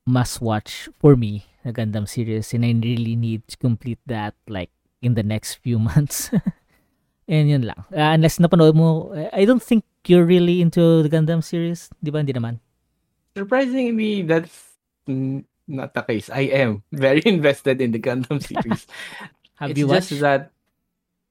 [0.09, 4.73] must-watch for me na Gundam series and I really need to complete that like
[5.05, 6.33] in the next few months.
[7.29, 7.85] And yun lang.
[7.93, 11.93] Uh, unless napanood mo, I don't think you're really into the Gundam series.
[12.01, 12.25] Di ba?
[12.25, 12.57] Hindi naman.
[13.37, 14.73] Surprisingly, that's
[15.05, 16.29] not the case.
[16.33, 18.89] I am very invested in the Gundam series.
[19.61, 20.09] Have it's you watched?
[20.09, 20.51] just that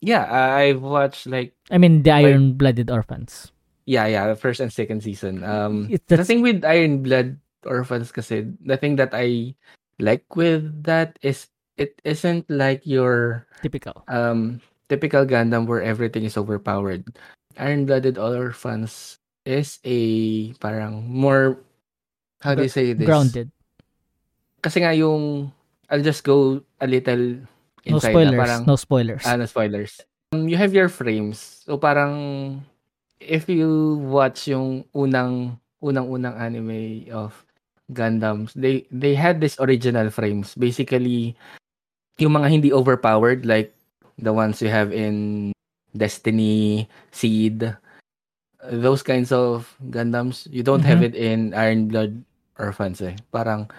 [0.01, 3.51] yeah, I've watched like I mean, the Iron Blooded Orphans.
[3.89, 5.43] yeah, yeah, the first and second season.
[5.43, 9.55] Um It- the thing with Iron Blood Orphans kasi the thing that I
[9.99, 14.05] like with that is it isn't like your Typical.
[14.07, 17.05] um typical Gundam where everything is overpowered.
[17.59, 19.99] Iron Blooded Orphans is a
[20.63, 21.59] parang more
[22.43, 23.07] how do you say this?
[23.07, 23.51] Grounded.
[24.63, 25.51] Kasi nga yung
[25.91, 27.43] I'll just go a little
[27.89, 28.35] No inside spoilers.
[28.37, 29.25] na parang no spoilers.
[29.25, 29.93] ah, no spoilers.
[30.37, 31.65] Um, you have your frames.
[31.65, 32.61] So parang
[33.19, 37.33] if you watch yung unang unang-unang anime of
[37.93, 40.55] Gundams, they they had this original frames.
[40.55, 41.37] Basically,
[42.19, 43.73] yung mga hindi overpowered like
[44.19, 45.51] the ones you have in
[45.97, 47.73] Destiny, Seed,
[48.71, 51.09] those kinds of Gundams, you don't have Mhm.
[51.11, 52.23] it in Iron Blood
[52.59, 53.17] Orphans eh.
[53.33, 53.71] Parang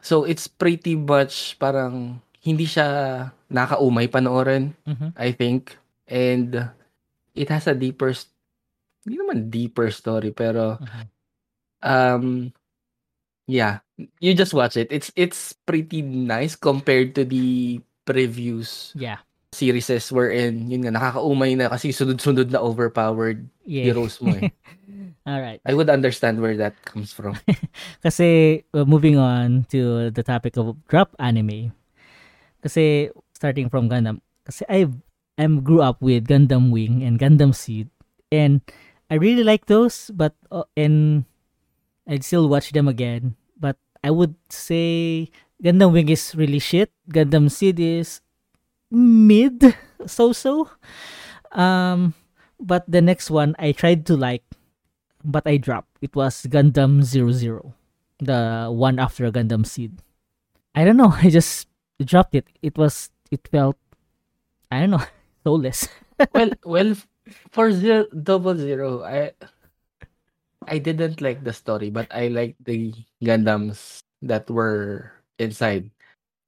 [0.00, 5.14] so it's pretty much parang hindi siya nakaumay panoorin, Mhm.
[5.18, 5.74] I think.
[6.06, 6.70] And
[7.34, 8.14] it has a deeper
[9.06, 11.04] hindi naman deeper story pero Mhm.
[11.84, 12.24] um
[13.46, 13.80] yeah,
[14.20, 14.90] you just watch it.
[14.90, 19.22] It's it's pretty nice compared to the previous Yeah.
[19.56, 23.90] series wherein yun nga nakakaumay na kasi sunod-sunod na overpowered Yeah.
[23.90, 24.50] heroes mo eh.
[25.26, 25.58] All right.
[25.66, 27.34] I would understand where that comes from.
[28.06, 31.74] Kasi uh, moving on to the topic of drop anime.
[32.62, 34.86] Kasi starting from Gundam, kasi I
[35.36, 37.90] I'm grew up with Gundam Wing and Gundam Seed
[38.30, 38.62] and
[39.10, 41.26] I really like those but uh, and
[42.08, 43.36] I'd still watch them again.
[43.58, 45.30] But I would say
[45.62, 46.90] Gundam Wing is really shit.
[47.10, 48.20] Gundam Seed is
[48.90, 49.74] mid
[50.06, 50.70] so-so.
[51.52, 52.14] Um
[52.58, 54.44] but the next one I tried to like
[55.26, 55.90] but I dropped.
[56.00, 57.74] It was Gundam Zero Zero,
[58.18, 59.98] the one after Gundam Seed.
[60.74, 61.12] I don't know.
[61.22, 61.66] I just
[62.04, 62.46] dropped it.
[62.62, 63.10] It was.
[63.30, 63.76] It felt.
[64.70, 65.02] I don't know.
[65.44, 65.88] Soulless.
[66.32, 66.94] well, well,
[67.50, 69.32] for zero, double zero, I
[70.66, 75.90] I didn't like the story, but I liked the Gundams that were inside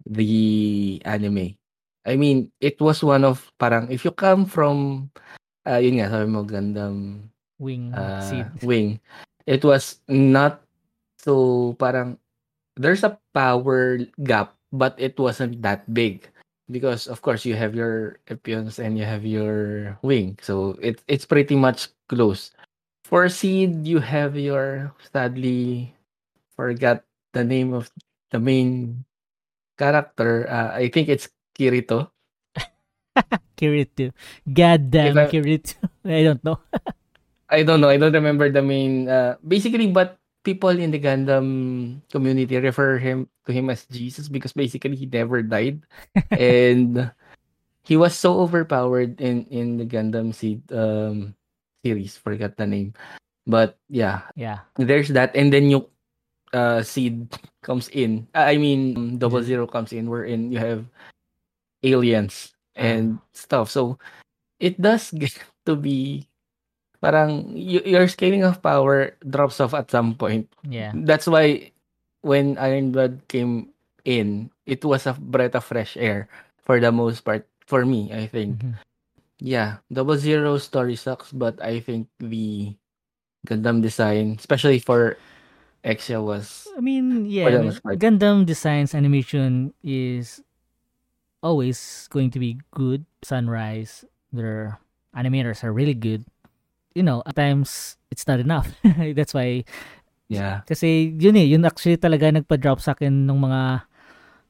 [0.07, 1.57] the anime.
[2.07, 5.11] I mean, it was one of parang if you come from
[5.68, 7.28] uh, yun nga sabi mo Gundam
[7.61, 8.48] Wing uh, Seed.
[8.64, 9.00] wing,
[9.44, 10.64] it was not
[11.20, 12.16] so parang
[12.81, 16.24] there's a power gap, but it wasn't that big
[16.70, 21.26] because of course you have your Epions and you have your wing, so it it's
[21.28, 22.57] pretty much close.
[23.09, 25.97] For seed, you have your sadly
[26.53, 27.88] forgot the name of
[28.29, 29.09] the main
[29.81, 30.44] character.
[30.44, 32.12] Uh, I think it's Kirito.
[33.57, 34.12] Kirito.
[34.44, 35.81] Goddamn Kirito.
[36.05, 36.61] I don't know.
[37.49, 37.88] I don't know.
[37.88, 39.09] I don't remember the main.
[39.09, 44.53] Uh, basically, but people in the Gundam community refer him to him as Jesus because
[44.53, 45.81] basically he never died,
[46.37, 47.09] and
[47.88, 51.38] he was so overpowered in in the Gundam seed um
[51.84, 52.16] series.
[52.16, 52.94] Forgot the name,
[53.46, 54.60] but yeah, Yeah.
[54.76, 55.86] there's that, and then yung
[56.54, 57.28] uh seed
[57.62, 58.26] comes in.
[58.34, 59.48] Uh, I mean, double Mhm.
[59.48, 60.84] zero comes in, wherein you have
[61.82, 63.70] aliens and stuff.
[63.70, 63.98] So
[64.60, 65.34] it does get
[65.66, 66.26] to be
[67.02, 70.48] parang y- your scaling of power drops off at some point.
[70.66, 70.92] Yeah.
[70.94, 71.70] That's why
[72.22, 73.70] when Iron Blood came
[74.04, 76.28] in, it was a breath of fresh air
[76.64, 77.46] for the most part.
[77.68, 78.64] For me, I think.
[78.64, 78.80] Mhm.
[79.38, 82.74] Yeah, Double Zero story sucks, but I think the
[83.46, 85.16] Gundam design, especially for
[85.85, 87.46] Exia, was I mean, yeah.
[87.46, 87.72] I mean.
[87.98, 90.42] Gundam Designs animation is
[91.42, 93.07] always going to be good.
[93.22, 94.81] Sunrise, their
[95.14, 96.27] animators are really good.
[96.94, 98.74] You know, at times it's not enough.
[99.14, 99.64] That's why
[100.29, 100.61] yeah.
[100.66, 103.87] Kasi yun eh, yun actually talaga nagpa-drop sa akin ng mga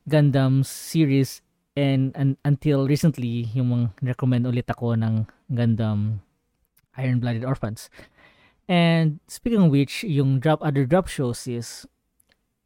[0.08, 1.44] Gundam series
[1.78, 6.26] and, and until recently, yung mga recommend ulit ako ng Gundam
[6.98, 7.86] Iron Blooded Orphans.
[8.66, 11.86] And speaking of which, yung drop other drop shows is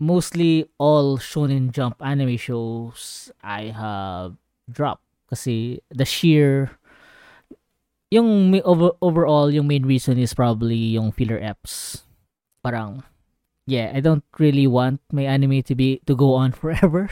[0.01, 4.35] mostly all Shonen Jump anime shows I have
[4.67, 6.75] dropped kasi the sheer
[8.11, 12.05] yung over, overall yung main reason is probably yung filler eps
[12.61, 13.01] parang
[13.67, 17.11] yeah, I don't really want my anime to be to go on forever.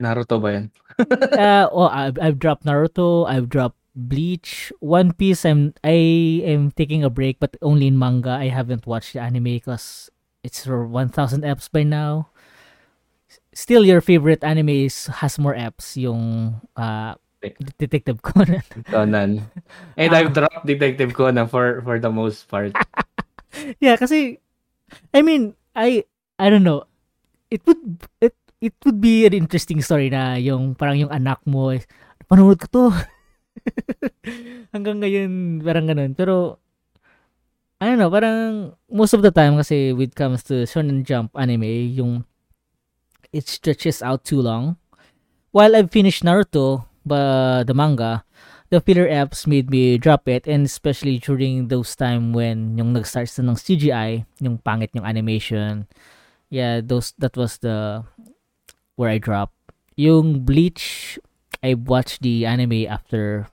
[0.00, 0.66] Naruto ba yan?
[1.36, 5.44] uh, oh, I've, I've dropped Naruto, I've dropped Bleach, One Piece.
[5.44, 8.30] I'm I am taking a break, but only in manga.
[8.38, 10.08] I haven't watched the anime because
[10.42, 12.28] it's for 1,000 eps by now.
[13.52, 17.14] Still, your favorite anime is, has more eps, yung uh,
[17.78, 18.62] Detective Conan.
[18.90, 19.50] Conan.
[19.96, 20.16] And Ah.
[20.16, 22.72] I've dropped Detective Conan for for the most part.
[23.84, 24.38] yeah, kasi
[25.12, 26.04] I mean, I
[26.38, 26.84] I don't know.
[27.50, 31.72] It would it it would be an interesting story na yung parang yung anak mo
[32.30, 32.84] panonood ko to.
[34.76, 36.12] Hanggang ngayon parang ganun.
[36.14, 36.62] Pero
[37.80, 41.32] I don't know, parang most of the time kasi when it comes to Shonen Jump
[41.32, 42.28] anime, yung
[43.32, 44.76] it stretches out too long.
[45.50, 48.22] While I've finished Naruto, but the manga,
[48.68, 53.32] the filler apps made me drop it and especially during those time when yung nag-start
[53.40, 55.88] na ng CGI, yung pangit yung animation.
[56.52, 58.04] Yeah, those that was the
[59.00, 59.56] where I dropped.
[59.96, 61.16] Yung Bleach,
[61.64, 63.48] I watched the anime after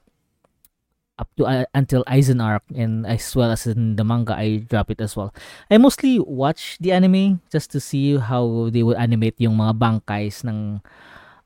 [1.18, 4.92] up to uh, until Aizen arc and as well as in the manga I drop
[4.92, 5.34] it as well.
[5.72, 10.44] I mostly watch the anime just to see how they will animate yung mga bangkays
[10.44, 10.84] ng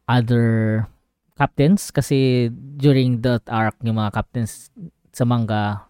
[0.10, 0.89] other
[1.38, 4.74] captains kasi during that arc yung mga captains
[5.14, 5.88] sa manga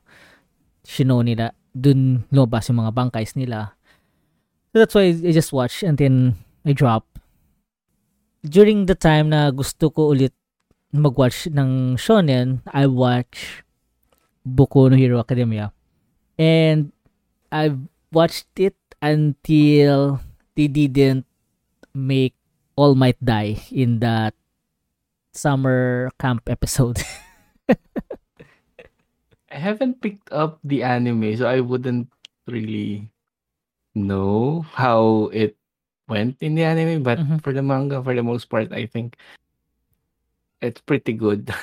[0.85, 3.73] shino nila dun lumabas yung mga bangkays nila.
[4.71, 7.10] So that's why I just watch and then I drop.
[8.41, 10.33] During the time na gusto ko ulit
[10.89, 13.61] mag-watch ng shonen, I watch
[14.41, 15.69] Boku no Hero Academia.
[16.41, 16.89] And
[17.53, 17.77] I've
[18.09, 20.19] watched it until
[20.57, 21.29] they didn't
[21.93, 22.33] make
[22.75, 24.33] All Might die in that
[25.33, 26.97] summer camp episode.
[29.51, 32.07] I haven't picked up the anime, so I wouldn't
[32.47, 33.11] really
[33.93, 35.60] know how it
[36.11, 36.99] went in the anime.
[36.99, 37.39] But Mhm.
[37.39, 39.15] for the manga, for the most part, I think
[40.59, 41.47] it's pretty good.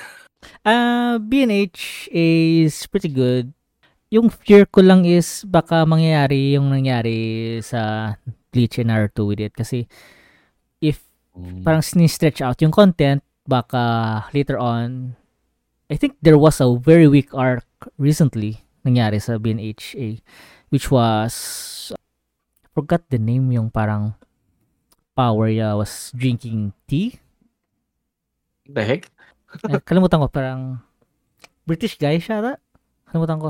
[0.63, 3.51] Uh, B&H is pretty good.
[4.07, 8.15] Yung fear ko lang is baka mangyayari yung nangyari sa
[8.49, 9.51] Bleach and Naruto with it.
[9.51, 9.83] Kasi
[10.79, 11.03] if
[11.67, 15.19] parang sini-stretch out yung content, baka later on,
[15.91, 17.67] I think there was a very weak arc
[17.99, 20.23] recently nangyari sa BNHA,
[20.71, 21.91] which was,
[22.71, 24.15] forgot the name yung parang
[25.19, 27.19] power niya was drinking tea.
[28.69, 29.11] the heck?
[29.65, 30.79] Eh, kalimutan ko, parang
[31.65, 32.53] British guy siya ata?
[33.09, 33.49] Kalimutan ko.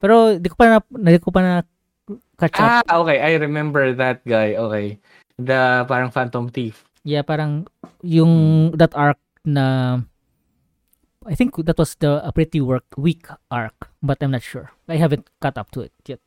[0.00, 0.78] Pero di ko pa na,
[1.12, 1.54] di ko pa na
[2.40, 2.88] catch up.
[2.88, 3.20] Ah, okay.
[3.20, 4.56] I remember that guy.
[4.56, 4.96] Okay.
[5.36, 6.88] The parang Phantom Thief.
[7.04, 7.68] Yeah, parang
[8.00, 10.00] yung that arc na
[11.28, 14.72] I think that was the a pretty work weak arc, but I'm not sure.
[14.88, 16.20] I haven't caught up to it yet.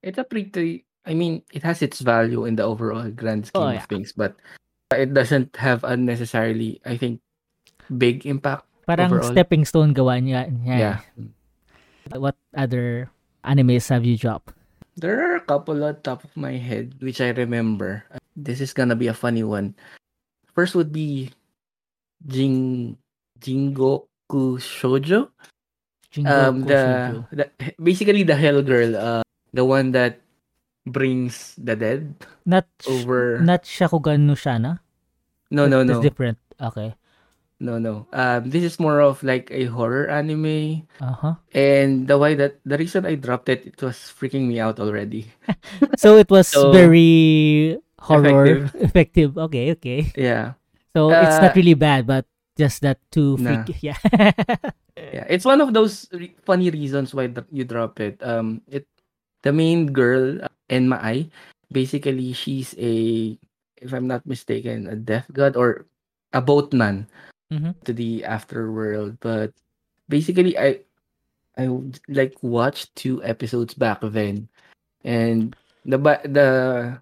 [0.00, 0.88] It's a pretty.
[1.06, 4.36] I mean, it has its value in the overall grand scheme Oh, of things, but
[4.92, 7.20] it doesn't have unnecessarily, I think,
[7.96, 8.66] big impact.
[8.86, 9.30] Parang Overall.
[9.32, 10.50] stepping stone gawa niya.
[10.50, 10.76] niya.
[10.78, 10.98] Yeah.
[12.18, 13.08] What other
[13.44, 14.52] animes have you dropped?
[14.98, 18.04] There are a couple on top of my head which I remember.
[18.36, 19.78] This is gonna be a funny one.
[20.52, 21.30] First would be
[22.26, 22.98] Jing
[23.40, 25.30] Jingoku Shoujo.
[26.26, 27.14] Um, the, Shoujo.
[27.30, 27.44] the
[27.80, 29.22] basically the Hell Girl, uh,
[29.54, 30.20] the one that
[30.86, 32.14] brings the dead
[32.46, 33.40] Not over.
[33.40, 34.80] not Shakugan no Shana?
[35.50, 36.38] no, no, no, different.
[36.60, 36.94] Okay.
[37.60, 38.06] no, no.
[38.12, 41.34] Um, this is more of like a horror anime, Uh-huh.
[41.52, 45.28] and the why that the reason I dropped it, it was freaking me out already.
[45.96, 49.36] So it was So, very horror effective.
[49.38, 50.12] Okay, okay.
[50.16, 50.54] Yeah.
[50.96, 52.26] So it's not Uh, really bad, but
[52.56, 53.64] just that too Nah.
[53.64, 53.76] freaky.
[53.92, 53.98] Yeah.
[54.96, 58.20] Yeah, it's one of those re- funny reasons why dr- you drop it.
[58.22, 58.86] Um, it
[59.42, 61.28] the main girl, uh, Enma Ai,
[61.72, 63.36] basically she's a,
[63.80, 65.86] if I'm not mistaken, a death god or
[66.32, 67.06] a boatman
[67.52, 67.74] Mhm.
[67.84, 69.18] to the afterworld.
[69.20, 69.52] But
[70.08, 70.80] basically, I
[71.58, 71.66] I
[72.08, 74.48] like watched two episodes back then,
[75.04, 76.48] and the the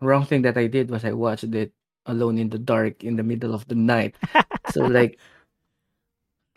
[0.00, 1.72] wrong thing that I did was I watched it
[2.08, 4.16] alone in the dark in the middle of the night.
[4.72, 5.20] so like,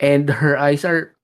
[0.00, 1.14] and her eyes are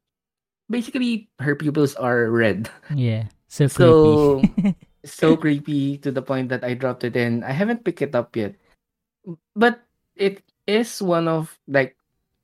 [0.70, 2.68] basically her pupils are red.
[2.94, 3.26] yeah.
[3.48, 4.76] So So creepy.
[5.04, 8.36] so creepy to the point that I dropped it and I haven't picked it up
[8.36, 8.54] yet.
[9.56, 9.82] But
[10.16, 11.96] it is one of like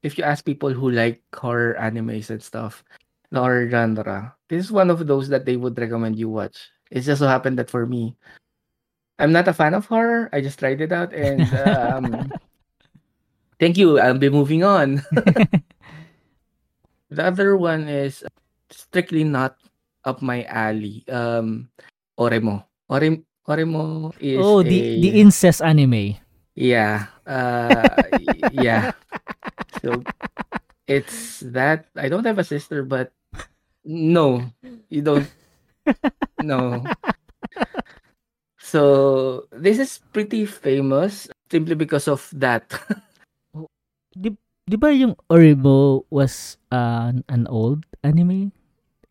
[0.03, 2.85] if you ask people who like horror animes and stuff,
[3.31, 6.69] the horror genre, this is one of those that they would recommend you watch.
[6.91, 8.17] It just so happened that for me,
[9.19, 10.29] I'm not a fan of horror.
[10.33, 12.33] I just tried it out and um
[13.61, 14.01] thank you.
[14.01, 15.05] I'll be moving on.
[17.15, 18.25] The other one is
[18.71, 19.57] strictly not
[20.05, 21.05] up my alley.
[21.09, 21.69] Um,
[22.19, 22.65] Oremo.
[22.91, 26.17] Orem Oremo is oh, a the the incest anime.
[26.55, 27.09] yeah.
[27.27, 27.89] Uh,
[28.53, 28.93] yeah.
[29.85, 30.01] So
[30.89, 33.13] it's that I don't have a sister, but
[33.85, 34.49] no,
[34.89, 35.29] you don't.
[36.41, 36.81] No.
[38.57, 42.65] So this is pretty famous simply because of that.
[44.65, 48.57] Di ba yung Orimo was uh, an old anime?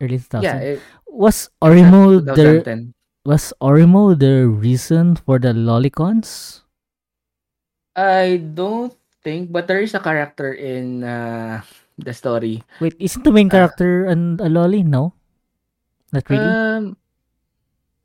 [0.04, 0.44] Early 2000?
[0.44, 0.78] yeah, it,
[1.08, 2.92] was Orimo the
[3.24, 6.60] was Orimo the reason for the lolicons?
[7.96, 8.92] I don't
[9.22, 11.62] think, but there is a character in uh,
[11.98, 12.62] the story.
[12.80, 14.82] Wait, isn't the main Uh, character and a lolly?
[14.82, 15.14] No,
[16.12, 16.44] not really.
[16.44, 16.96] Um,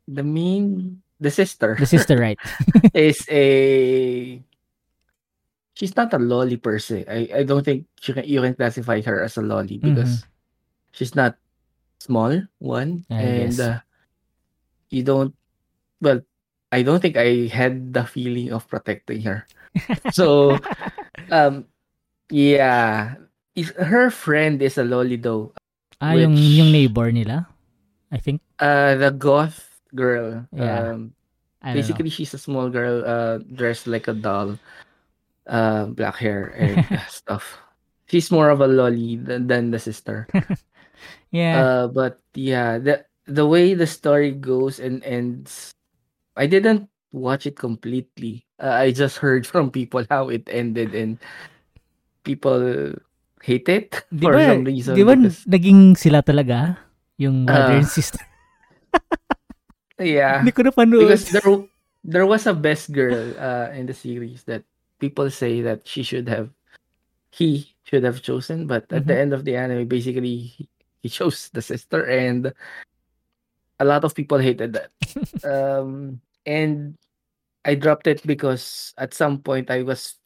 [0.08, 2.38] the main, the sister the sister, right?
[2.94, 4.40] is a.
[5.74, 7.04] She's not a lolly per se.
[7.08, 10.26] I, I don't think you can you can classify her as a lolly because
[10.92, 11.36] she's not
[12.00, 13.60] small one I and guess.
[13.60, 13.78] uh,
[14.90, 15.34] you don't.
[16.00, 16.20] Well,
[16.72, 19.46] I don't think I had the feeling of protecting her.
[20.16, 20.58] So
[21.30, 21.66] um,
[22.30, 23.14] yeah,
[23.54, 25.52] if her friend is a lolly though.
[26.00, 27.46] ah, yung which- yung neighbor nila,
[28.10, 28.40] I think.
[28.58, 30.46] Uh, the goth girl.
[30.52, 30.94] Yeah.
[30.96, 31.12] Um,
[31.62, 31.74] know.
[31.74, 34.56] basically she's a small girl uh dressed like a doll
[35.46, 36.80] uh black hair and
[37.12, 37.58] stuff
[38.08, 40.24] she's more of a lolly than, than the sister
[41.30, 41.54] yeah.
[41.60, 45.70] uh but yeah the the way the story goes and ends
[46.36, 51.18] i didn't watch it completely uh, i just heard from people how it ended and
[52.24, 52.92] people
[53.42, 56.76] hate it Di for ba, some reason di ba because- naging sila talaga?
[57.20, 57.80] Yung mother Ah.
[57.84, 58.20] and sister.
[60.00, 61.04] yeah Hindi ko na panood.
[61.04, 61.50] because there
[62.04, 64.64] there was a best girl uh in the series that
[65.00, 66.48] people say that she should have
[67.32, 69.22] he should have chosen but at the Mhm.
[69.28, 70.52] end of the anime basically
[71.02, 72.52] he, chose the sister and
[73.78, 74.90] a lot of people hated that.
[75.44, 76.96] Um and
[77.66, 80.16] i dropped it because at some point i was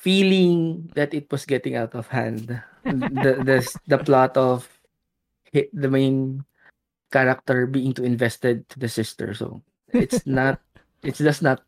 [0.00, 2.48] feeling that it was getting out of hand.
[2.84, 4.64] The the, the plot of
[5.52, 6.42] the main
[7.12, 9.36] character being too invested to the sister.
[9.36, 9.60] So
[9.92, 10.64] it's not
[11.04, 11.60] it's just not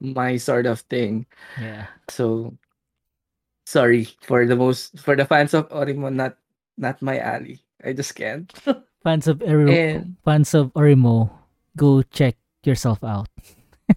[0.00, 1.28] my sort of thing.
[1.60, 1.86] Yeah.
[2.08, 2.56] so
[3.68, 6.40] sorry for the most for the fans of orimo not
[6.78, 8.54] not my alley i just can't
[9.02, 11.30] Fans of Orimo, and fans of Orimo,
[11.76, 13.30] go check yourself out.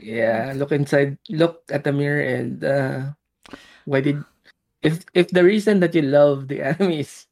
[0.00, 3.12] yeah look inside look at the mirror and uh
[3.84, 4.16] why did
[4.82, 7.28] if if the reason that you love the anime is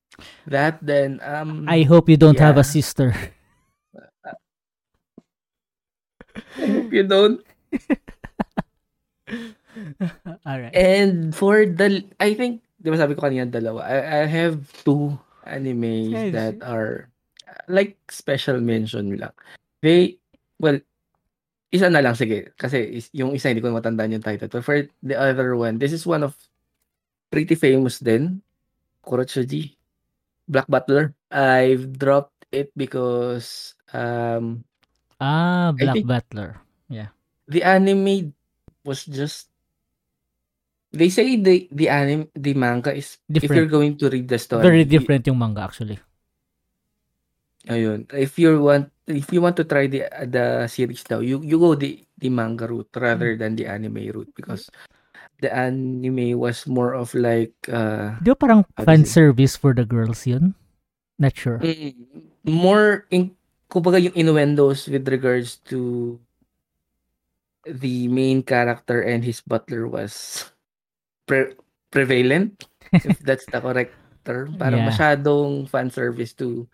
[0.47, 3.17] that then um I hope you don't have a sister.
[6.61, 7.41] I hope you don't
[10.47, 10.75] Alright.
[10.75, 15.19] And for the, I think, di ba sabi ko kanina dalawa, I, I have two
[15.45, 16.33] animes Yes.
[16.35, 17.11] that are
[17.67, 19.35] like special mention lang.
[19.83, 20.19] They,
[20.63, 20.79] well,
[21.75, 22.55] isa na lang, sige.
[22.57, 24.49] Kasi is, yung isa hindi ko matandaan yung title.
[24.49, 26.35] But for the other one, this is one of
[27.31, 28.41] pretty famous din.
[29.05, 29.75] Kurochuji.
[30.49, 31.13] Black Butler.
[31.29, 34.65] I've dropped it because um
[35.21, 36.63] Ah, Black Butler.
[37.49, 38.33] the anime
[38.85, 39.49] was just
[40.93, 43.57] they say the the anime the manga is if Different.
[43.57, 46.01] you're going to read the story Very different yung manga actually.
[47.69, 51.61] ayun if you want if you want to try the the series daw you you
[51.61, 54.73] go the the manga route rather than the anime route because
[55.45, 60.57] the anime was more of like uh Di parang fan service for the girls yun?
[61.21, 61.59] Not sure.
[61.61, 61.93] mm,
[62.49, 63.37] more in
[63.69, 66.17] kumbaga yung innuendos with regards to
[67.69, 70.49] the main character and his butler was
[71.29, 71.55] pre-
[71.93, 72.65] prevalent
[72.97, 73.93] if that's the correct
[74.25, 74.89] term parang Yeah.
[74.91, 76.65] masyadong fan service to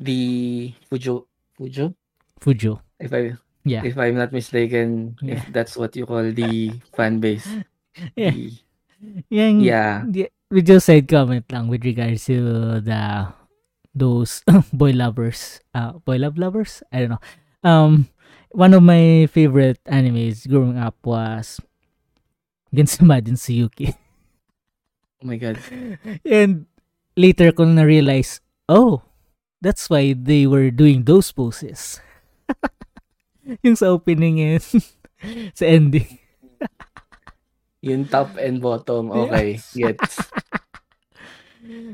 [0.00, 1.26] the Fujo
[1.58, 1.94] Fujo
[2.40, 2.80] Fujo.
[2.98, 3.80] if I Yeah.
[3.84, 5.40] if I'm not mistaken Yeah.
[5.40, 7.46] if that's what you call the fan base
[8.18, 8.32] Yeah.
[8.32, 8.58] The-
[9.28, 13.28] Yung, yeah the- we just said comment lang with regards to the
[13.94, 14.40] those
[14.72, 15.60] boy lovers.
[15.76, 16.82] Uh, boy love lovers?
[16.90, 17.24] I don't know.
[17.62, 18.08] Um,
[18.50, 21.60] one of my favorite animes growing up was
[22.74, 23.06] Genshin
[23.54, 23.94] Yuki.
[25.22, 25.58] oh my god
[26.26, 26.66] And
[27.16, 29.02] later ko na realize, oh,
[29.62, 32.02] that's why they were doing those poses.
[33.64, 34.64] yung sa opening and
[35.58, 36.18] sa ending.
[37.84, 40.16] yung top and bottom okay gets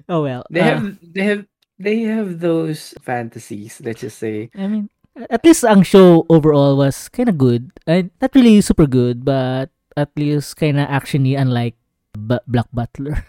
[0.07, 0.47] Oh well.
[0.51, 1.43] they uh, have they have
[1.78, 7.11] they have those fantasies let's just say I mean, at least ang show overall was
[7.11, 7.70] kind of good.
[7.87, 9.70] Uh, not really super good, but
[10.01, 11.76] at least kind of actiony unlike
[12.16, 13.20] B- Black Butler.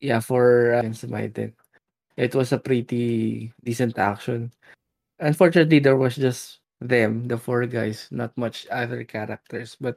[0.00, 0.82] yeah for uh,
[2.16, 4.52] it was a pretty decent action
[5.20, 9.96] unfortunately there was just them the four guys not much other characters but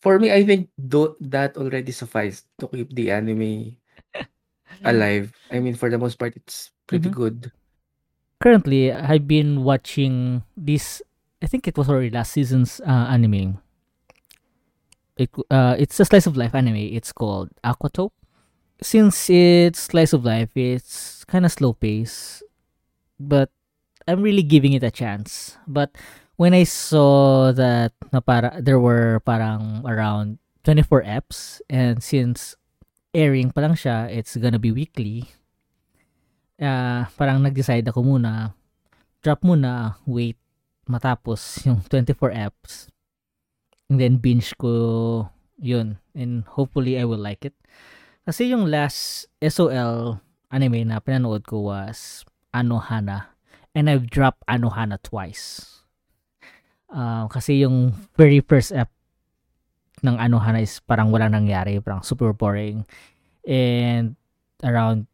[0.00, 3.76] for me i think tho- that already sufficed to keep the anime
[4.84, 7.14] alive i mean for the most part it's pretty Mhm.
[7.14, 7.38] good
[8.40, 11.04] Currently, I've been watching this.
[11.44, 13.60] I think it was already last season's uh, anime.
[15.20, 16.80] It uh, it's a slice of life anime.
[16.96, 18.16] It's called Aquatope.
[18.80, 22.40] Since it's slice of life, it's kind of slow pace,
[23.20, 23.52] but
[24.08, 25.60] I'm really giving it a chance.
[25.68, 25.92] But
[26.40, 32.56] when I saw that na para, there were parang around 24 eps and since
[33.12, 35.28] airing pa lang siya, it's gonna be weekly.
[36.56, 38.56] Uh, parang nag-decide ako muna,
[39.20, 40.40] drop muna, wait,
[40.88, 42.88] matapos yung 24 eps.
[43.90, 45.26] And then binge ko
[45.58, 45.98] yun.
[46.14, 47.58] And hopefully I will like it.
[48.22, 50.22] Kasi yung last SOL
[50.54, 52.22] anime na pinanood ko was
[52.54, 53.34] Anohana.
[53.74, 55.66] And I've dropped Anohana twice.
[56.86, 58.90] Uh, kasi yung very first app
[60.06, 61.82] ng Anohana is parang wala nangyari.
[61.82, 62.86] Parang super boring.
[63.42, 64.14] And
[64.62, 65.10] around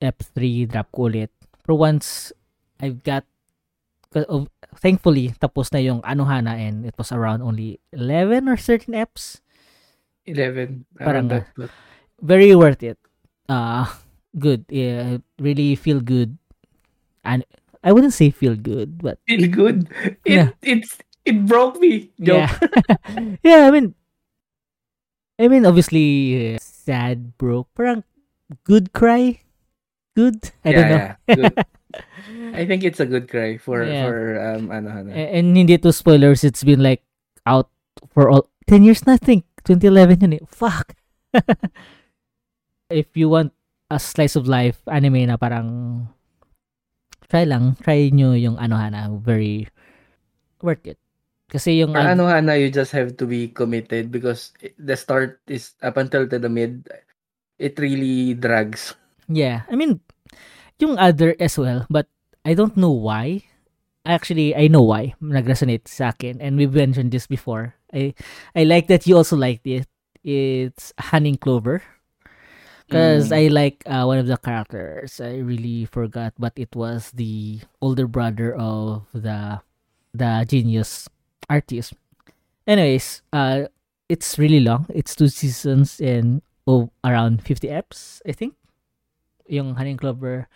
[0.00, 1.28] F3, drop ko ulit.
[1.60, 2.32] Pero once
[2.80, 3.28] I've got
[4.76, 9.40] thankfully tapos na yung Anohana and it was around only 11 or 13 eps
[10.28, 11.72] 11 parang that, but...
[12.20, 13.00] very worth it
[13.48, 13.88] uh
[14.38, 16.36] good yeah really feel good
[17.24, 17.44] and
[17.82, 19.90] I wouldn't say feel good, but feel good.
[20.24, 20.48] It yeah.
[20.62, 22.14] it's it broke me.
[22.22, 22.46] Joke.
[22.46, 23.36] Yeah.
[23.42, 23.94] yeah, I mean
[25.38, 27.68] I mean obviously sad broke.
[27.74, 28.06] Parang
[28.62, 29.42] good cry.
[30.14, 30.54] Good.
[30.64, 31.00] I yeah, don't know.
[31.26, 31.62] Yeah,
[32.54, 34.06] I think it's a good cry for yeah.
[34.06, 35.08] for um ano, ano.
[35.12, 37.02] And, and hindi to spoilers, it's been like
[37.46, 37.68] out
[38.10, 39.44] for all 10 years na I think.
[39.64, 40.44] 2011 yun eh.
[40.48, 40.94] Fuck.
[42.92, 43.56] If you want
[43.88, 46.08] a slice of life anime na parang
[47.32, 49.64] try lang, try nyo yung ano Hana, very
[50.60, 51.00] worth it.
[51.48, 55.76] Kasi yung For ano Hana, you just have to be committed because the start is
[55.80, 56.88] up until to the mid,
[57.56, 58.96] it really drags.
[59.28, 60.00] Yeah, I mean,
[60.78, 62.06] yung other as well, but
[62.44, 63.44] I don't know why.
[64.04, 65.14] Actually, I know why.
[65.20, 66.40] Nag-resonate sa akin.
[66.42, 67.74] And we've mentioned this before.
[67.94, 68.14] I
[68.56, 69.86] I like that you also liked it.
[70.24, 71.82] It's Hunting Clover.
[72.86, 73.36] Because mm.
[73.38, 75.22] I like uh, one of the characters.
[75.22, 79.62] I really forgot, but it was the older brother of the
[80.12, 81.08] the genius
[81.48, 81.94] artist.
[82.66, 83.70] Anyways, uh,
[84.12, 84.86] it's really long.
[84.92, 88.54] It's two seasons and oh, around 50 eps, I think.
[89.48, 90.48] Yung Hunting Clover.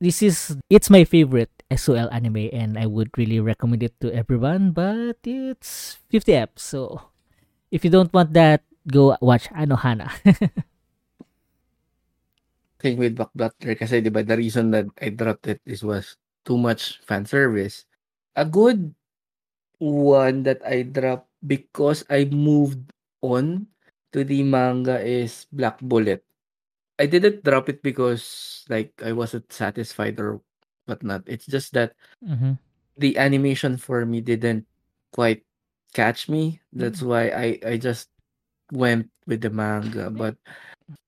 [0.00, 4.72] This is it's my favorite SOL anime and I would really recommend it to everyone,
[4.72, 6.64] but it's 50 eps.
[6.64, 7.12] So
[7.70, 10.08] if you don't want that, go watch Anohana.
[12.80, 16.16] thing with Back Butler kasi 'di ba the reason that I dropped it is was
[16.48, 17.84] too much fan service.
[18.34, 18.96] A good
[19.78, 23.68] one that I dropped because I moved on
[24.16, 26.24] to the manga is Black Bullet.
[27.00, 30.44] I didn't drop it because like I wasn't satisfied or
[30.84, 31.24] whatnot.
[31.24, 32.60] It's just that mm-hmm.
[33.00, 34.68] the animation for me didn't
[35.16, 35.40] quite
[35.96, 36.60] catch me.
[36.76, 37.08] That's mm-hmm.
[37.08, 38.12] why I I just
[38.68, 40.12] went with the manga.
[40.12, 40.36] But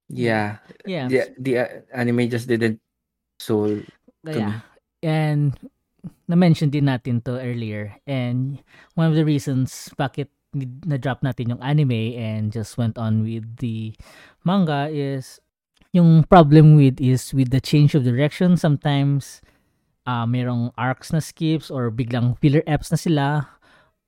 [0.08, 0.64] yeah.
[0.88, 1.12] Yeah.
[1.12, 2.80] The the uh, anime just didn't
[3.36, 3.84] soul
[4.24, 4.32] yeah.
[4.32, 4.52] me.
[5.04, 5.52] And
[6.24, 8.58] na-mention din natin to earlier and
[8.96, 10.32] one of the reasons bakit
[10.88, 13.92] na-drop natin yung anime and just went on with the
[14.44, 15.38] manga is
[15.92, 19.40] yung problem with is with the change of direction sometimes
[20.08, 23.28] uh, merong arcs na skips or biglang filler eps na sila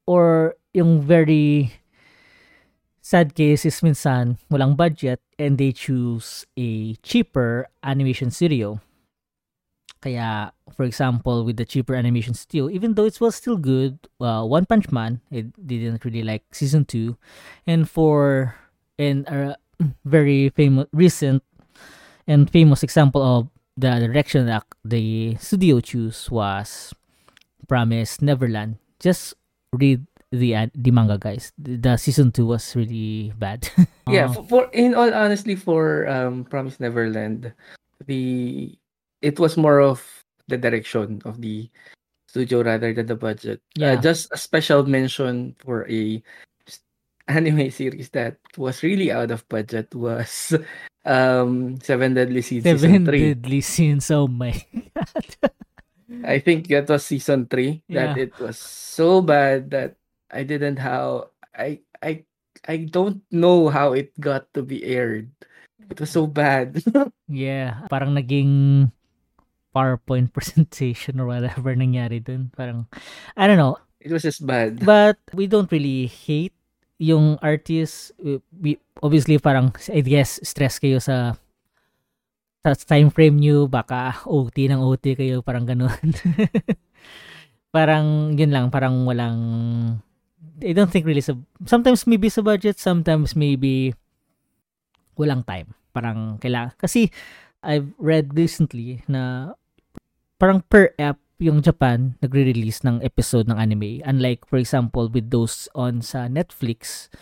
[0.08, 1.72] or yung very
[3.04, 8.80] sad case is minsan walang budget and they choose a cheaper animation studio.
[10.00, 14.44] Kaya, for example, with the cheaper animation studio, even though it was still good, uh,
[14.44, 17.16] One Punch Man, it didn't really like season 2.
[17.66, 18.54] And for
[18.98, 19.56] and a
[20.04, 21.42] very famous, recent
[22.26, 26.94] and famous example of the direction that the studio choose was
[27.68, 28.76] Promise Neverland.
[29.00, 29.34] Just
[29.72, 31.52] read the the manga guys.
[31.58, 33.68] The, season 2 was really bad.
[34.08, 37.52] Yeah for, for, in all honestly for um promise neverland
[38.04, 38.76] the
[39.22, 40.04] it was more of
[40.48, 41.70] the direction of the
[42.28, 43.62] studio rather than the budget.
[43.80, 43.92] Uh, yeah.
[43.92, 46.22] uh, just a special mention for a
[47.28, 50.52] anime series that was really out of budget was
[51.04, 54.52] um seven deadly sins seven deadly sins oh my
[54.94, 55.52] god
[56.22, 57.82] I think that was season three.
[57.88, 58.28] That yeah.
[58.28, 59.96] it was so bad that
[60.30, 62.22] I didn't how I I
[62.68, 65.32] I don't know how it got to be aired.
[65.90, 66.80] It was so bad.
[67.28, 68.92] yeah, parang naging
[69.74, 72.52] PowerPoint presentation or whatever nangyari dun.
[72.54, 72.86] Parang,
[73.36, 73.80] I don't know.
[74.00, 74.84] It was just bad.
[74.84, 76.56] But we don't really hate
[76.98, 78.14] yung artist.
[79.02, 81.38] Obviously, parang, I guess, stress kayo sa
[82.64, 85.92] sa time frame nyo, baka OT ng OT kayo, parang ganun.
[87.76, 89.40] parang, yun lang, parang walang
[90.62, 91.34] I don't think really sa
[91.66, 93.90] sometimes maybe sa budget, sometimes maybe
[95.18, 95.74] walang time.
[95.90, 97.10] Parang kailangan kasi
[97.64, 99.54] I've read recently na
[100.38, 104.00] parang per app yung Japan nagre-release ng episode ng anime.
[104.00, 107.12] Unlike, for example, with those on sa Netflix,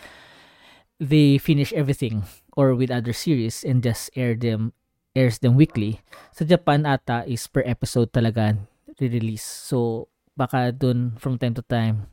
[1.03, 2.23] they finish everything
[2.55, 4.71] or with other series and just air them
[5.13, 5.99] airs them weekly.
[6.31, 8.55] Sa Japan ata is per episode talaga
[8.97, 9.45] re-release.
[9.45, 12.09] So, baka dun from time to time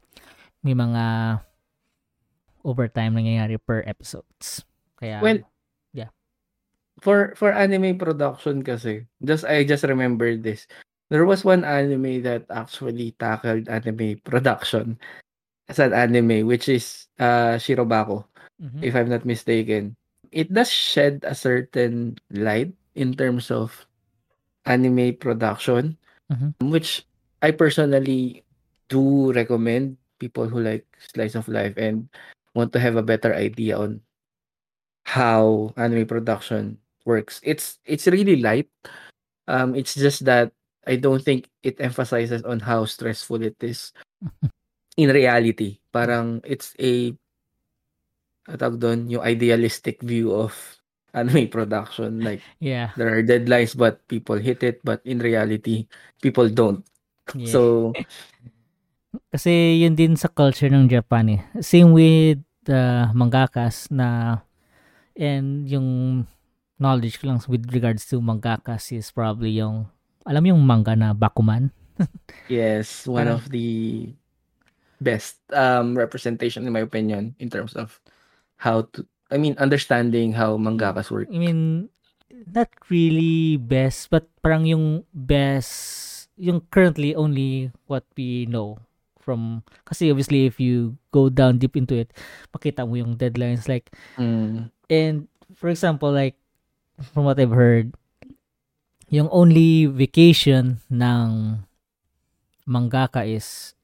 [0.60, 1.04] may mga
[2.64, 4.64] overtime nangyayari per episodes.
[5.00, 5.40] Kaya, Well,
[5.96, 6.12] yeah.
[7.00, 10.68] For for anime production kasi, just I just remember this.
[11.10, 14.98] There was one anime that actually tackled anime production
[15.68, 18.24] as an anime, which is uh, Shirobako,
[18.62, 18.80] Mhm.
[18.82, 19.94] if I'm not mistaken.
[20.30, 23.86] It does shed a certain light in terms of
[24.66, 25.98] anime production,
[26.32, 26.54] Mhm.
[26.70, 27.06] which
[27.42, 28.44] I personally
[28.88, 32.08] do recommend people who like slice of life and
[32.54, 34.02] want to have a better idea on
[35.04, 37.40] how anime production works.
[37.42, 38.68] It's it's really light.
[39.48, 40.52] Um, it's just that
[40.86, 43.92] I don't think it emphasizes on how stressful it is
[44.96, 45.80] in reality.
[45.92, 47.12] Parang it's a
[48.48, 50.52] tawag doon, yung idealistic view of
[51.14, 52.24] anime production.
[52.24, 52.96] Like yeah.
[52.96, 55.86] there are deadlines but people hit it but in reality
[56.22, 56.84] people don't.
[57.34, 57.50] yeah.
[57.52, 57.92] So
[59.34, 61.42] Kasi yun din sa culture ng Japan eh.
[61.58, 64.38] Same with the mangakas na
[65.18, 66.22] and yung
[66.78, 69.90] knowledge ko lang with regards to mangakas is probably yung
[70.24, 71.70] alam mo yung manga na Bakuman?
[72.46, 74.10] yes, one Parang- of the
[75.00, 77.96] best um representation in my opinion in terms of
[78.60, 79.00] how to
[79.32, 81.30] I mean understanding how mangakas work.
[81.32, 81.88] I mean,
[82.50, 88.82] not really best, but parang yung best, yung currently only what we know
[89.22, 92.10] from, kasi obviously if you go down deep into it,
[92.50, 94.72] makita mo yung deadlines like, Mm.
[94.90, 96.34] and for example, like,
[97.14, 97.94] from what I've heard,
[99.10, 101.58] yung only vacation ng
[102.66, 103.74] mangaka is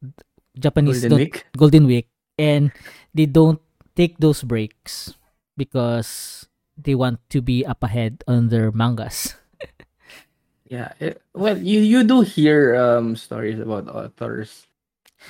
[0.55, 1.35] Japanese Golden Week.
[1.59, 2.09] Golden Week
[2.39, 2.70] and
[3.12, 3.61] they don't
[3.99, 5.14] take those breaks
[5.57, 6.47] because
[6.79, 9.35] they want to be up ahead on their mangas.
[10.66, 10.99] Yeah.
[10.99, 14.66] eh, well, you you do hear um stories about authors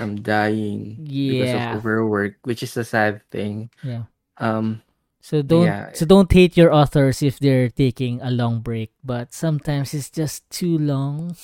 [0.01, 1.77] um dying because Yeah.
[1.77, 3.69] of overwork, which is a sad thing.
[3.85, 4.09] Yeah.
[4.41, 4.81] Um
[5.27, 5.91] So don't Yeah.
[5.91, 10.47] so don't hate your authors if they're taking a long break, but sometimes it's just
[10.55, 11.35] too long.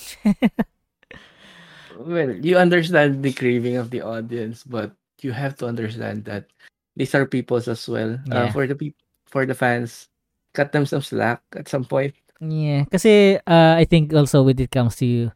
[1.99, 6.47] well, you understand the craving of the audience, but you have to understand that
[6.95, 8.15] these are peoples as well.
[8.31, 10.07] Uh, for the people for the fans,
[10.55, 12.15] cut them some slack at some point.
[12.39, 15.27] Yeah, kasi uh, I think also when it comes to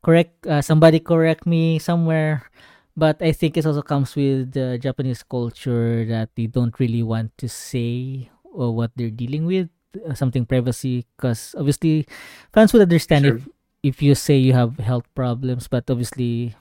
[0.00, 2.48] correct uh, somebody correct me somewhere,
[2.96, 7.36] but I think it also comes with the Japanese culture that they don't really want
[7.38, 9.68] to say uh, what they're dealing with,
[10.06, 12.06] uh, something privacy, because obviously
[12.52, 13.52] fans would understand if Sure.
[13.84, 16.56] if you say you have health problems, but obviously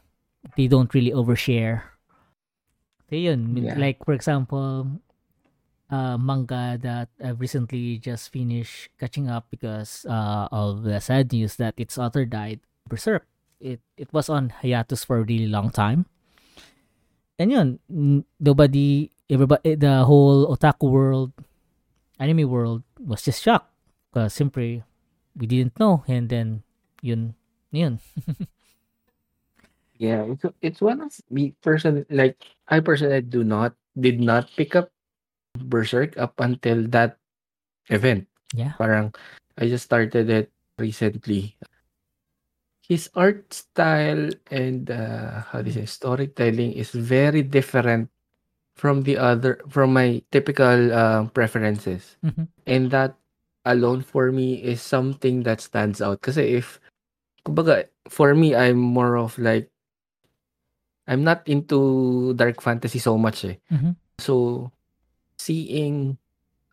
[0.58, 1.96] they don't really overshare.
[3.10, 3.78] So yun, Yeah.
[3.78, 5.00] like for example,
[5.90, 11.56] uh, manga that I've recently just finished catching up because uh, of the sad news
[11.58, 12.60] that its author died,
[12.90, 13.28] Berserk.
[13.64, 16.06] It it was on hiatus for a really long time.
[17.40, 17.80] And yun,
[18.40, 21.32] nobody, everybody, eh, the whole otaku world,
[22.20, 23.70] anime world was just shocked.
[24.12, 24.84] Because simply,
[25.36, 26.04] we didn't know.
[26.08, 26.64] And then,
[27.02, 27.34] yun,
[27.72, 28.00] yun.
[30.04, 34.76] Yeah, it's it's one of me person like I personally do not did not pick
[34.76, 34.92] up
[35.56, 37.22] Berserk up until that
[37.88, 38.28] event.
[38.52, 38.74] Yeah.
[38.76, 39.14] Parang
[39.56, 41.56] I just started it recently.
[42.84, 48.12] His art style and uh, how do you say storytelling is very different
[48.76, 52.18] from the other from my typical uh, preferences.
[52.26, 52.48] Mhm.
[52.68, 53.16] And that
[53.66, 56.20] alone for me is something that stands out.
[56.22, 56.84] Kasi if,
[57.48, 59.72] kumbaga, for me, I'm more of like,
[61.08, 63.56] I'm not into dark fantasy so much eh.
[63.72, 63.96] Mhm.
[64.20, 64.72] So,
[65.40, 66.18] seeing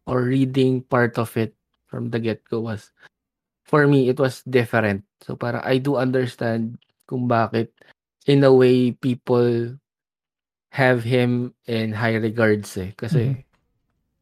[0.07, 1.55] or reading part of it
[1.87, 2.91] from the get-go was,
[3.71, 5.07] for me, it was different.
[5.23, 7.71] So, para I do understand kung bakit,
[8.27, 9.79] in a way, people
[10.75, 12.91] have him in high regards eh.
[12.99, 13.45] Kasi, Mhm.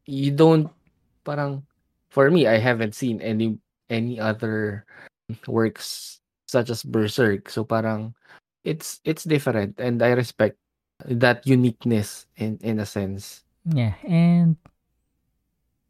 [0.05, 0.69] you don't,
[1.25, 1.65] parang,
[2.13, 3.57] for me, I haven't seen any
[3.89, 4.85] any other
[5.49, 7.49] works such as Berserk.
[7.49, 8.13] So, parang,
[8.61, 10.61] it's it's different and I respect
[11.09, 13.41] that uniqueness in in a sense.
[13.65, 14.59] Yeah, and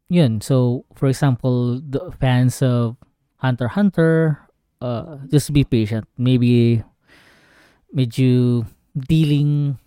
[0.08, 0.40] yun.
[0.40, 2.96] So, for example, the fans of
[3.40, 4.38] Hunter Hunter,
[4.84, 6.04] uh, just be patient.
[6.20, 6.84] Maybe
[7.88, 9.80] medyo dealing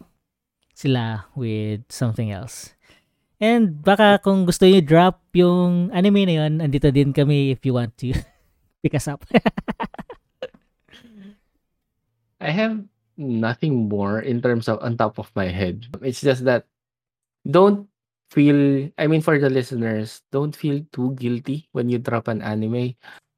[0.74, 2.74] sila with something else.
[3.38, 7.78] And baka kung gusto niyo drop yung anime na yun, andito din kami if you
[7.78, 8.16] want to
[8.82, 9.22] pick us up.
[12.44, 12.84] I have
[13.16, 15.88] nothing more in terms of on top of my head.
[16.02, 16.66] It's just that
[17.46, 17.88] don't
[18.34, 22.96] feel I mean for the listeners, don't feel too guilty when you drop an anime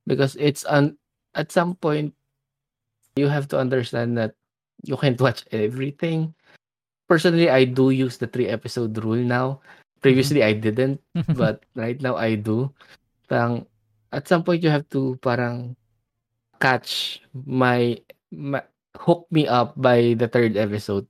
[0.07, 0.97] because it's an
[1.33, 2.13] at some point
[3.15, 4.35] you have to understand that
[4.83, 6.33] you can't watch everything.
[7.07, 9.61] Personally, I do use the three episode rule now.
[10.01, 10.57] Previously, mm-hmm.
[10.57, 11.01] I didn't,
[11.37, 12.71] but right now I do.
[13.29, 13.65] Parang,
[14.11, 15.75] at some point you have to parang
[16.59, 17.97] catch my,
[18.31, 18.61] my
[18.99, 21.07] hook me up by the third episode.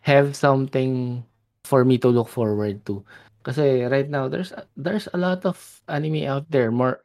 [0.00, 1.24] Have something
[1.64, 3.02] for me to look forward to.
[3.42, 7.02] Kasi right now there's there's a lot of anime out there more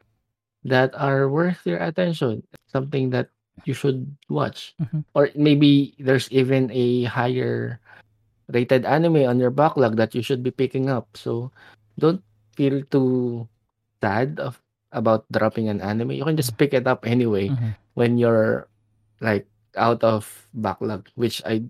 [0.65, 2.43] that are worth your attention.
[2.71, 3.29] Something that
[3.65, 4.75] you should watch.
[4.81, 5.03] Mhm.
[5.15, 7.79] Or maybe there's even a higher
[8.51, 11.07] rated anime on your backlog that you should be picking up.
[11.15, 11.51] So
[11.99, 12.23] don't
[12.55, 13.47] feel too
[14.01, 16.11] sad of about dropping an anime.
[16.11, 17.75] You can just pick it up anyway Mhm.
[17.95, 18.67] when you're
[19.21, 19.47] like
[19.77, 21.63] out of backlog, which I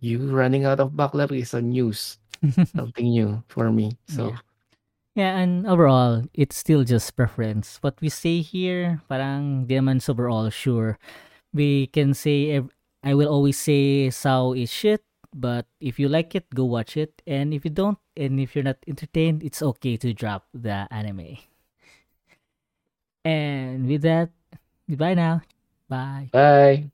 [0.00, 2.18] you running out of backlog is a news.
[2.76, 3.96] Something new for me.
[4.08, 4.38] So Yeah,
[5.16, 7.78] and overall, it's still just preference.
[7.80, 10.98] What we say here, parang di naman super all sure.
[11.52, 12.62] We can say,
[13.02, 15.02] I will always say Sao is shit,
[15.34, 17.22] but if you like it, go watch it.
[17.26, 21.38] And if you don't, and if you're not entertained, it's okay to drop the anime.
[23.24, 24.30] And with that,
[24.88, 25.42] goodbye now.
[25.88, 26.30] Bye.
[26.32, 26.90] bye.